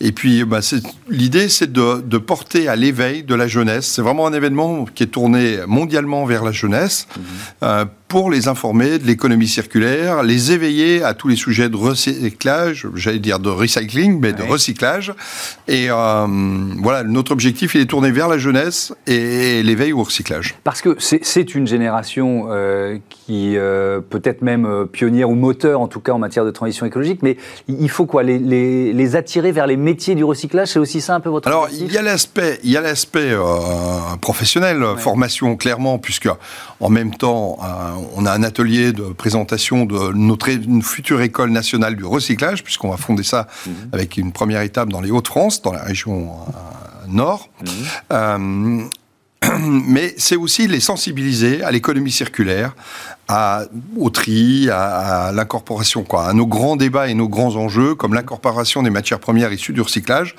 Et 0.00 0.12
puis, 0.12 0.44
bah, 0.44 0.60
l'idée, 1.08 1.48
c'est 1.48 1.70
de, 1.70 2.00
de, 2.00 2.18
porter 2.18 2.68
à 2.68 2.76
l'éveil 2.76 3.22
de 3.22 3.34
la 3.34 3.46
jeunesse. 3.46 3.86
C'est 3.86 4.02
vraiment 4.02 4.26
un 4.26 4.32
événement 4.32 4.86
qui 4.86 5.02
est 5.02 5.08
tourné 5.08 5.58
mondialement 5.66 6.24
vers 6.24 6.44
la 6.44 6.52
jeunesse. 6.52 7.06
Mmh 7.16 7.84
pour 8.14 8.30
les 8.30 8.46
informer 8.46 9.00
de 9.00 9.08
l'économie 9.08 9.48
circulaire, 9.48 10.22
les 10.22 10.52
éveiller 10.52 11.02
à 11.02 11.14
tous 11.14 11.26
les 11.26 11.34
sujets 11.34 11.68
de 11.68 11.74
recyclage, 11.74 12.86
j'allais 12.94 13.18
dire 13.18 13.40
de 13.40 13.48
recycling, 13.48 14.20
mais 14.20 14.32
de 14.32 14.44
recyclage. 14.44 15.12
Et 15.66 15.88
euh, 15.90 16.26
voilà, 16.80 17.02
notre 17.02 17.32
objectif, 17.32 17.74
il 17.74 17.80
est 17.80 17.86
tourné 17.86 18.12
vers 18.12 18.28
la 18.28 18.38
jeunesse 18.38 18.94
et 19.08 19.64
l'éveil 19.64 19.92
au 19.92 20.04
recyclage. 20.04 20.54
Parce 20.62 20.80
que 20.80 20.96
c'est 21.00 21.56
une 21.56 21.66
génération 21.66 22.46
euh, 22.50 22.98
qui 23.10 23.56
euh, 23.56 23.98
peut-être 23.98 24.42
même 24.42 24.86
pionnière 24.92 25.28
ou 25.28 25.34
moteur, 25.34 25.80
en 25.80 25.88
tout 25.88 25.98
cas 25.98 26.12
en 26.12 26.20
matière 26.20 26.44
de 26.44 26.52
transition 26.52 26.86
écologique, 26.86 27.18
mais 27.20 27.36
il 27.66 27.90
faut 27.90 28.06
quoi? 28.06 28.22
Les, 28.22 28.38
les, 28.38 28.92
les 28.92 29.16
attirer 29.16 29.50
vers 29.50 29.66
les 29.66 29.76
métiers 29.76 30.14
du 30.14 30.22
recyclage 30.22 30.68
C'est 30.68 30.78
aussi 30.78 31.00
ça 31.00 31.16
un 31.16 31.20
peu 31.20 31.30
votre 31.30 31.48
Alors, 31.48 31.66
il 31.72 31.90
y 31.90 31.98
a 31.98 32.02
l'aspect, 32.02 32.60
il 32.62 32.70
y 32.70 32.76
a 32.76 32.80
l'aspect 32.80 33.32
professionnel, 34.20 34.84
formation 34.98 35.56
clairement, 35.56 35.98
puisque 35.98 36.28
en 36.78 36.90
même 36.90 37.12
temps, 37.12 37.58
on 37.60 38.03
a 38.26 38.32
un 38.32 38.42
atelier 38.42 38.92
de 38.92 39.04
présentation 39.04 39.84
de 39.84 40.12
notre 40.12 40.48
future 40.82 41.20
école 41.20 41.50
nationale 41.50 41.96
du 41.96 42.04
recyclage, 42.04 42.62
puisqu'on 42.64 42.90
va 42.90 42.96
fonder 42.96 43.22
ça 43.22 43.48
mhm. 43.66 43.74
avec 43.92 44.16
une 44.16 44.32
première 44.32 44.62
étape 44.62 44.88
dans 44.88 45.00
les 45.00 45.10
Hauts-de-France, 45.10 45.62
dans 45.62 45.72
la 45.72 45.82
région 45.82 46.30
euh, 46.30 47.06
nord. 47.08 47.48
Mhm. 47.60 47.68
Euh, 48.12 48.84
mais 49.86 50.14
c'est 50.16 50.36
aussi 50.36 50.66
les 50.66 50.80
sensibiliser 50.80 51.62
à 51.62 51.70
l'économie 51.70 52.12
circulaire, 52.12 52.74
à, 53.28 53.64
au 53.96 54.10
tri, 54.10 54.68
à, 54.70 55.32
l'incorporation, 55.32 56.02
quoi, 56.02 56.26
à 56.26 56.32
nos 56.32 56.46
grands 56.46 56.76
débats 56.76 57.08
et 57.08 57.14
nos 57.14 57.28
grands 57.28 57.56
enjeux, 57.56 57.94
comme 57.94 58.14
l'incorporation 58.14 58.82
des 58.82 58.90
matières 58.90 59.20
premières 59.20 59.52
issues 59.52 59.72
du 59.72 59.80
recyclage. 59.80 60.34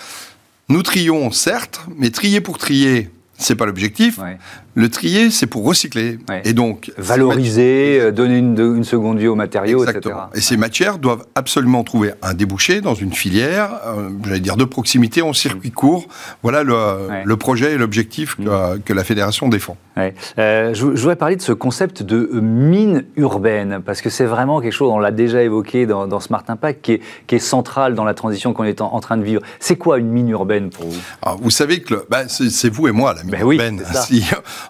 Nous 0.70 0.82
trions, 0.82 1.32
certes, 1.32 1.82
mais 1.98 2.10
trier 2.10 2.42
pour 2.42 2.58
trier, 2.58 3.10
c'est 3.38 3.56
pas 3.56 3.66
l'objectif. 3.66 4.20
Le 4.76 4.90
trier, 4.90 5.30
c'est 5.30 5.48
pour 5.48 5.66
recycler. 5.66 6.20
Et 6.44 6.54
donc. 6.54 6.92
Valoriser, 6.98 8.00
euh, 8.00 8.12
donner 8.12 8.38
une, 8.38 8.84
seconde 8.84 9.20
vie 9.20 9.28
aux 9.28 9.36
matériaux, 9.36 9.84
Exactement. 9.84 10.30
Et 10.34 10.42
ces 10.42 10.58
matières 10.58 10.98
doivent 10.98 11.26
absolument 11.36 11.84
trouver 11.84 12.14
un 12.22 12.34
débouché 12.34 12.82
dans 12.82 12.94
une 12.94 13.14
filière, 13.14 13.80
euh, 13.86 14.10
j'allais 14.26 14.40
dire 14.40 14.58
de 14.58 14.66
proximité, 14.66 15.22
en 15.22 15.34
circuit 15.34 15.72
court. 15.72 16.08
Voilà 16.44 16.64
le, 16.64 17.36
projet 17.36 17.74
et 17.74 17.78
l'objectif 17.78 18.36
que, 18.36 18.42
mm. 18.94 18.96
la 18.96 19.04
Fédération 19.04 19.48
défend. 19.50 19.78
Euh, 19.98 20.74
je, 20.74 20.86
voudrais 20.86 21.16
parler 21.16 21.36
de 21.36 21.42
ce 21.42 21.52
concept 21.52 22.04
de 22.04 22.30
mine 22.42 23.06
urbaine, 23.16 23.82
parce 23.86 24.02
que 24.02 24.10
c'est 24.10 24.26
vraiment 24.26 24.62
quelque 24.62 24.74
chose, 24.74 24.92
on 24.92 25.00
l'a 25.00 25.12
déjà 25.12 25.42
évoqué 25.42 25.86
dans, 25.86 26.20
Smart 26.20 26.44
Impact, 26.48 26.82
qui 27.28 27.36
est, 27.36 27.40
central 27.40 27.96
dans 27.96 28.04
la 28.04 28.14
transition 28.14 28.54
qu'on 28.54 28.64
est 28.64 28.82
en, 28.82 29.00
train 29.00 29.18
de 29.18 29.24
vivre. 29.24 29.42
C'est 29.60 29.76
quoi 29.76 29.98
une 29.98 30.10
mine 30.10 30.30
urbaine 30.30 30.70
pour 30.70 30.88
vous? 30.88 31.00
Vous 31.42 31.50
savez 31.50 31.82
que 31.82 32.06
bah, 32.10 32.28
c'est 32.28 32.70
vous 32.70 32.88
et 32.88 32.92
moi, 32.92 33.14
la 33.14 33.24
mine 33.24 33.32
ben 33.32 33.42
urbaine. 33.42 33.84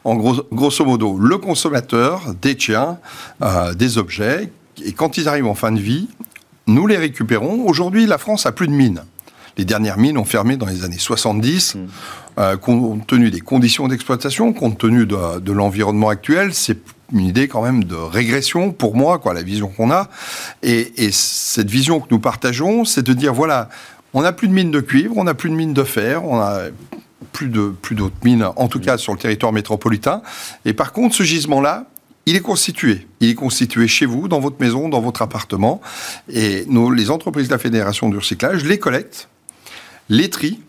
en 0.04 0.16
gros, 0.16 0.44
grosso 0.52 0.84
modo, 0.84 1.18
le 1.18 1.38
consommateur 1.38 2.22
détient 2.42 2.98
euh, 3.42 3.74
des 3.74 3.98
objets 3.98 4.50
et 4.84 4.92
quand 4.92 5.18
ils 5.18 5.28
arrivent 5.28 5.48
en 5.48 5.56
fin 5.56 5.72
de 5.72 5.80
vie, 5.80 6.10
nous 6.68 6.88
les 6.88 6.98
récupérons. 6.98 7.66
Aujourd'hui, 7.68 8.06
la 8.06 8.18
France 8.18 8.46
a 8.46 8.52
plus 8.52 8.68
de 8.68 8.74
mines. 8.74 9.04
Les 9.58 9.66
dernières 9.66 9.98
mines 9.98 10.18
ont 10.18 10.26
fermé 10.26 10.58
dans 10.58 10.66
les 10.66 10.84
années 10.84 10.98
70. 10.98 11.76
Hmm. 11.76 11.88
Euh, 12.38 12.58
compte 12.58 13.08
tenu 13.08 13.32
des 13.32 13.40
conditions 13.40 13.88
d'exploitation, 13.88 14.52
compte 14.52 14.78
tenu 14.78 15.06
de, 15.06 15.52
l'environnement 15.52 16.10
actuel, 16.10 16.54
c'est 16.54 16.80
une 17.14 17.22
idée 17.22 17.48
quand 17.48 17.62
même 17.62 17.86
de 17.86 17.96
régression 17.96 18.74
pour 18.74 18.96
moi, 18.96 19.20
quoi, 19.20 19.34
la 19.34 19.42
vision 19.42 19.70
qu'on 19.70 19.90
a. 19.90 20.10
Et, 20.62 21.06
et, 21.06 21.12
cette 21.12 21.70
vision 21.70 22.02
que 22.02 22.08
nous 22.12 22.20
partageons, 22.20 22.84
c'est 22.84 23.04
de 23.04 23.14
dire 23.14 23.34
voilà, 23.34 23.70
on 24.14 24.22
n'a 24.22 24.34
plus 24.34 24.50
de 24.50 24.54
mines 24.54 24.72
de 24.72 24.82
cuivre, 24.82 25.16
on 25.16 25.24
n'a 25.24 25.34
plus 25.34 25.50
de 25.50 25.56
mines 25.56 25.74
de 25.74 25.84
fer, 25.84 26.26
on 26.26 26.40
a 26.40 26.64
plus 27.32 27.48
de 27.48 27.74
plus 27.82 27.96
d'autres 27.96 28.16
mines, 28.24 28.48
en 28.56 28.68
tout 28.68 28.80
cas 28.80 28.98
sur 28.98 29.14
le 29.14 29.20
territoire 29.20 29.54
métropolitain. 29.54 30.22
Et 30.66 30.74
par 30.74 30.94
contre, 30.94 31.16
ce 31.16 31.24
gisement-là, 31.24 31.86
il 32.26 32.36
est 32.36 32.42
constitué. 32.42 33.08
Il 33.20 33.30
est 33.30 33.36
constitué 33.36 33.88
chez 33.88 34.06
vous, 34.06 34.28
dans 34.28 34.40
votre 34.40 34.60
maison, 34.60 34.90
dans 34.90 35.02
votre 35.02 35.22
appartement. 35.22 35.82
Et 36.30 36.64
nous, 36.68 36.92
les 36.92 37.12
entreprises 37.12 37.48
de 37.48 37.54
la 37.54 37.60
Fédération 37.60 38.10
du 38.10 38.18
recyclage 38.18 38.64
les 38.64 38.80
collectent, 38.80 39.28
les 40.10 40.30
trient, 40.30 40.60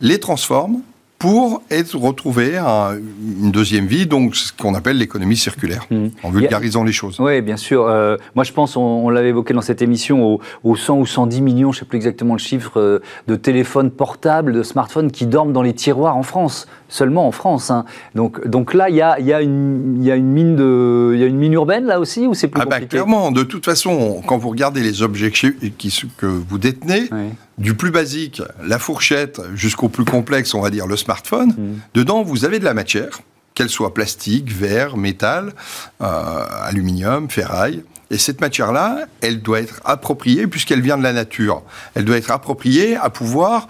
les 0.00 0.18
transforment 0.18 0.82
pour 1.22 1.62
être 1.70 1.96
retrouvé 1.96 2.56
à 2.56 2.94
une 3.40 3.52
deuxième 3.52 3.86
vie, 3.86 4.06
donc 4.06 4.34
ce 4.34 4.52
qu'on 4.52 4.74
appelle 4.74 4.98
l'économie 4.98 5.36
circulaire, 5.36 5.86
hmm. 5.88 6.08
en 6.24 6.30
vulgarisant 6.30 6.82
les 6.82 6.90
choses. 6.90 7.20
Oui, 7.20 7.40
bien 7.42 7.56
sûr. 7.56 7.86
Euh, 7.86 8.16
moi, 8.34 8.42
je 8.42 8.52
pense, 8.52 8.76
on, 8.76 9.08
l'avait 9.08 9.28
évoqué 9.28 9.54
dans 9.54 9.60
cette 9.60 9.82
émission, 9.82 10.40
aux, 10.64 10.76
100 10.76 10.98
ou 10.98 11.06
110 11.06 11.40
millions, 11.40 11.70
je 11.70 11.76
ne 11.76 11.78
sais 11.78 11.84
plus 11.84 11.94
exactement 11.94 12.34
le 12.34 12.40
chiffre, 12.40 12.72
euh, 12.80 12.98
de 13.28 13.36
téléphones 13.36 13.92
portables, 13.92 14.52
de 14.52 14.64
smartphones 14.64 15.12
qui 15.12 15.26
dorment 15.26 15.52
dans 15.52 15.62
les 15.62 15.74
tiroirs 15.74 16.16
en 16.16 16.24
France, 16.24 16.66
seulement 16.88 17.28
en 17.28 17.30
France. 17.30 17.70
Hein. 17.70 17.84
Donc, 18.16 18.44
donc 18.48 18.74
là, 18.74 18.90
il 18.90 18.96
y 18.96 19.00
a, 19.00 19.20
y, 19.20 19.32
a 19.32 19.42
une, 19.42 20.02
y 20.02 20.10
a 20.10 20.16
une 20.16 20.32
mine 20.32 20.56
de, 20.56 21.14
y 21.16 21.22
a 21.22 21.26
une 21.26 21.38
mine 21.38 21.52
urbaine 21.52 21.84
là 21.84 22.00
aussi, 22.00 22.26
ou 22.26 22.34
c'est 22.34 22.48
plus 22.48 22.60
ah 22.60 22.64
bah, 22.64 22.80
compliqué? 22.80 22.96
Clairement, 22.96 23.30
de 23.30 23.44
toute 23.44 23.64
façon, 23.64 24.22
quand 24.26 24.38
vous 24.38 24.48
regardez 24.48 24.82
les 24.82 25.02
objets 25.02 25.30
que 25.30 26.26
vous 26.26 26.58
détenez, 26.58 27.10
du 27.58 27.74
plus 27.74 27.90
basique, 27.90 28.42
la 28.62 28.78
fourchette, 28.78 29.40
jusqu'au 29.54 29.88
plus 29.88 30.04
complexe, 30.04 30.54
on 30.54 30.60
va 30.60 30.70
dire 30.70 30.86
le 30.86 30.96
smartphone. 30.96 31.50
Mm. 31.50 31.80
Dedans, 31.94 32.22
vous 32.22 32.44
avez 32.44 32.58
de 32.58 32.64
la 32.64 32.74
matière, 32.74 33.20
qu'elle 33.54 33.68
soit 33.68 33.94
plastique, 33.94 34.50
verre, 34.50 34.96
métal, 34.96 35.52
euh, 36.00 36.44
aluminium, 36.62 37.28
ferraille. 37.30 37.82
Et 38.10 38.18
cette 38.18 38.40
matière-là, 38.40 39.06
elle 39.20 39.40
doit 39.40 39.60
être 39.60 39.80
appropriée, 39.84 40.46
puisqu'elle 40.46 40.82
vient 40.82 40.98
de 40.98 41.02
la 41.02 41.12
nature, 41.12 41.62
elle 41.94 42.04
doit 42.04 42.16
être 42.16 42.30
appropriée 42.30 42.96
à 42.96 43.10
pouvoir 43.10 43.68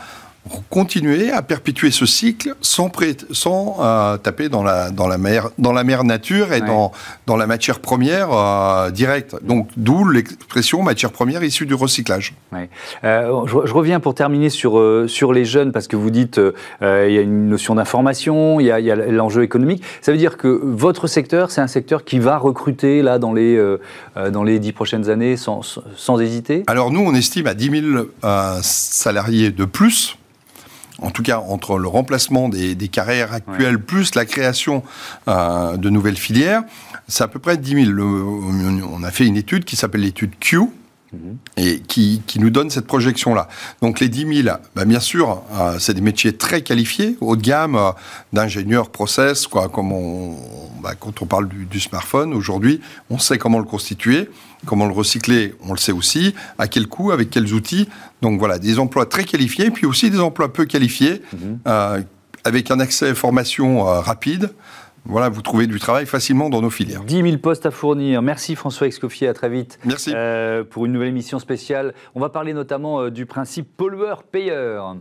continuer 0.71 1.31
à 1.31 1.43
perpétuer 1.43 1.91
ce 1.91 2.05
cycle 2.05 2.55
sans, 2.61 2.91
sans 3.31 3.77
euh, 3.81 4.17
taper 4.17 4.49
dans 4.49 4.63
la, 4.63 4.91
dans, 4.91 5.07
la 5.07 5.19
mer, 5.19 5.51
dans 5.59 5.73
la 5.73 5.85
mer 5.85 6.03
nature 6.03 6.53
et 6.53 6.61
dans, 6.61 6.93
dans 7.27 7.37
la 7.37 7.47
matière 7.47 7.79
première 7.79 8.33
euh, 8.33 8.91
directe. 8.91 9.37
Donc, 9.43 9.69
d'où 9.77 10.09
l'expression 10.09 10.83
matière 10.83 11.13
première 11.13 11.45
issue 11.45 11.67
du 11.67 11.75
recyclage. 11.75 12.35
Euh, 13.05 13.47
je, 13.47 13.73
reviens 13.73 14.01
pour 14.01 14.15
terminer 14.15 14.51
sur, 14.51 14.83
sur 15.07 15.33
les 15.33 15.45
jeunes, 15.45 15.73
parce 15.73 15.87
que 15.87 15.97
vous 15.97 16.11
dites 16.11 16.41
il 16.81 16.87
y 17.13 17.19
a 17.19 17.21
une 17.21 17.49
notion 17.49 17.75
d'information, 17.77 18.59
il 18.59 18.67
y 18.67 18.71
a, 18.71 18.77
a 18.77 18.97
l'enjeu 18.97 19.43
économique. 19.43 19.83
Ça 20.01 20.11
veut 20.11 20.19
dire 20.19 20.37
que 20.37 20.61
votre 20.63 21.07
secteur, 21.07 21.51
c'est 21.51 21.61
un 21.61 21.67
secteur 21.67 22.05
qui 22.05 22.19
va 22.19 22.37
recruter 22.37 23.03
là, 23.03 23.19
dans, 23.19 23.33
les, 23.33 23.63
dans 24.31 24.43
les 24.43 24.59
dix 24.59 24.73
prochaines 24.73 25.09
années 25.09 25.37
sans, 25.37 25.61
sans 25.97 26.21
hésiter? 26.21 26.65
Alors, 26.67 26.91
nous, 26.91 27.01
on 27.01 27.15
estime 27.15 27.47
à 27.47 27.55
10 27.55 27.71
000 27.93 28.07
salariés 28.63 29.51
de 29.51 29.65
plus 29.65 30.17
en 31.03 31.11
tout 31.11 31.23
cas 31.23 31.39
entre 31.39 31.79
le 31.79 31.89
remplacement 31.89 32.49
des, 32.49 32.77
carrières 32.89 33.33
actuelles 33.33 33.79
plus 33.79 34.15
la 34.15 34.25
création 34.25 34.83
euh, 35.29 35.77
de 35.77 35.91
nouvelles 35.91 36.17
filières, 36.17 36.63
c'est 37.09 37.25
à 37.25 37.29
peu 37.29 37.39
près 37.39 37.57
10 37.57 37.87
000. 37.87 38.01
on 38.01 39.03
a 39.03 39.11
fait 39.11 39.27
une 39.27 39.37
étude 39.37 39.65
qui 39.65 39.77
s'appelle 39.77 40.03
l'étude 40.03 40.33
Q, 40.39 40.61
mhm. 41.13 41.37
et 41.57 41.81
qui, 41.81 42.23
nous 42.37 42.51
donne 42.51 42.71
cette 42.71 42.87
projection-là. 42.87 43.49
Donc 43.81 44.01
les 44.01 44.09
10 44.09 44.43
000, 44.43 44.57
bah, 44.75 44.85
bien 44.85 45.01
sûr, 45.01 45.43
euh, 45.55 45.79
c'est 45.79 45.95
des 45.95 46.01
métiers 46.01 46.37
très 46.37 46.63
qualifiés, 46.63 47.17
haut 47.21 47.37
de 47.37 47.43
gamme, 47.43 47.77
euh, 47.77 47.91
d'ingénieurs 48.33 48.91
process, 48.91 49.47
quoi, 49.47 49.69
comme 49.69 49.93
on, 49.93 50.37
bah, 50.83 50.95
quand 50.99 51.23
on 51.23 51.27
parle 51.27 51.49
du, 51.49 51.65
du 51.67 51.81
smartphone 51.81 52.33
aujourd'hui, 52.35 52.81
on 53.11 53.19
sait 53.19 53.39
comment 53.39 53.59
le 53.59 53.65
constituer. 53.65 54.29
Comment 54.67 54.87
le 54.87 54.93
recycler, 54.93 55.55
on 55.67 55.73
le 55.73 55.79
sait 55.79 55.93
aussi. 55.93 56.35
À 56.59 56.69
quel 56.69 56.87
coût, 56.87 57.11
avec 57.11 57.31
quels 57.31 57.53
outils. 57.53 57.89
Donc 58.21 58.39
voilà, 58.39 58.59
des 58.59 58.79
emplois 58.79 59.07
très 59.07 59.25
qualifiés, 59.25 59.71
puis 59.71 59.87
aussi 59.87 60.11
des 60.11 60.21
emplois 60.21 60.53
peu 60.53 60.65
qualifiés, 60.65 61.23
mhm. 61.33 61.59
euh, 61.67 62.01
avec 62.45 62.71
un 62.71 62.79
accès 62.81 63.11
à 63.11 63.15
formation 63.15 63.89
euh, 63.89 64.01
rapide. 64.01 64.51
Voilà, 65.05 65.29
vous 65.29 65.43
trouvez 65.43 65.67
du 65.67 65.81
travail 65.81 66.07
facilement 66.07 66.49
dans 66.49 66.63
nos 66.63 66.71
filières. 66.71 67.03
10 67.03 67.23
000 67.23 67.39
postes 67.39 67.67
à 67.67 67.73
fournir. 67.73 68.23
Merci 68.23 68.55
François 68.55 68.87
Excoffier, 68.87 69.27
à 69.27 69.35
très 69.35 69.49
vite. 69.49 69.81
Merci. 69.85 70.13
Euh, 70.15 70.63
pour 70.63 70.87
une 70.87 70.93
nouvelle 70.93 71.09
émission 71.09 71.41
spéciale. 71.41 71.93
On 72.15 72.21
va 72.21 72.29
parler 72.29 72.53
notamment 72.53 73.11
du 73.11 73.27
principe 73.27 73.77
pollueur-payeur. 73.77 74.97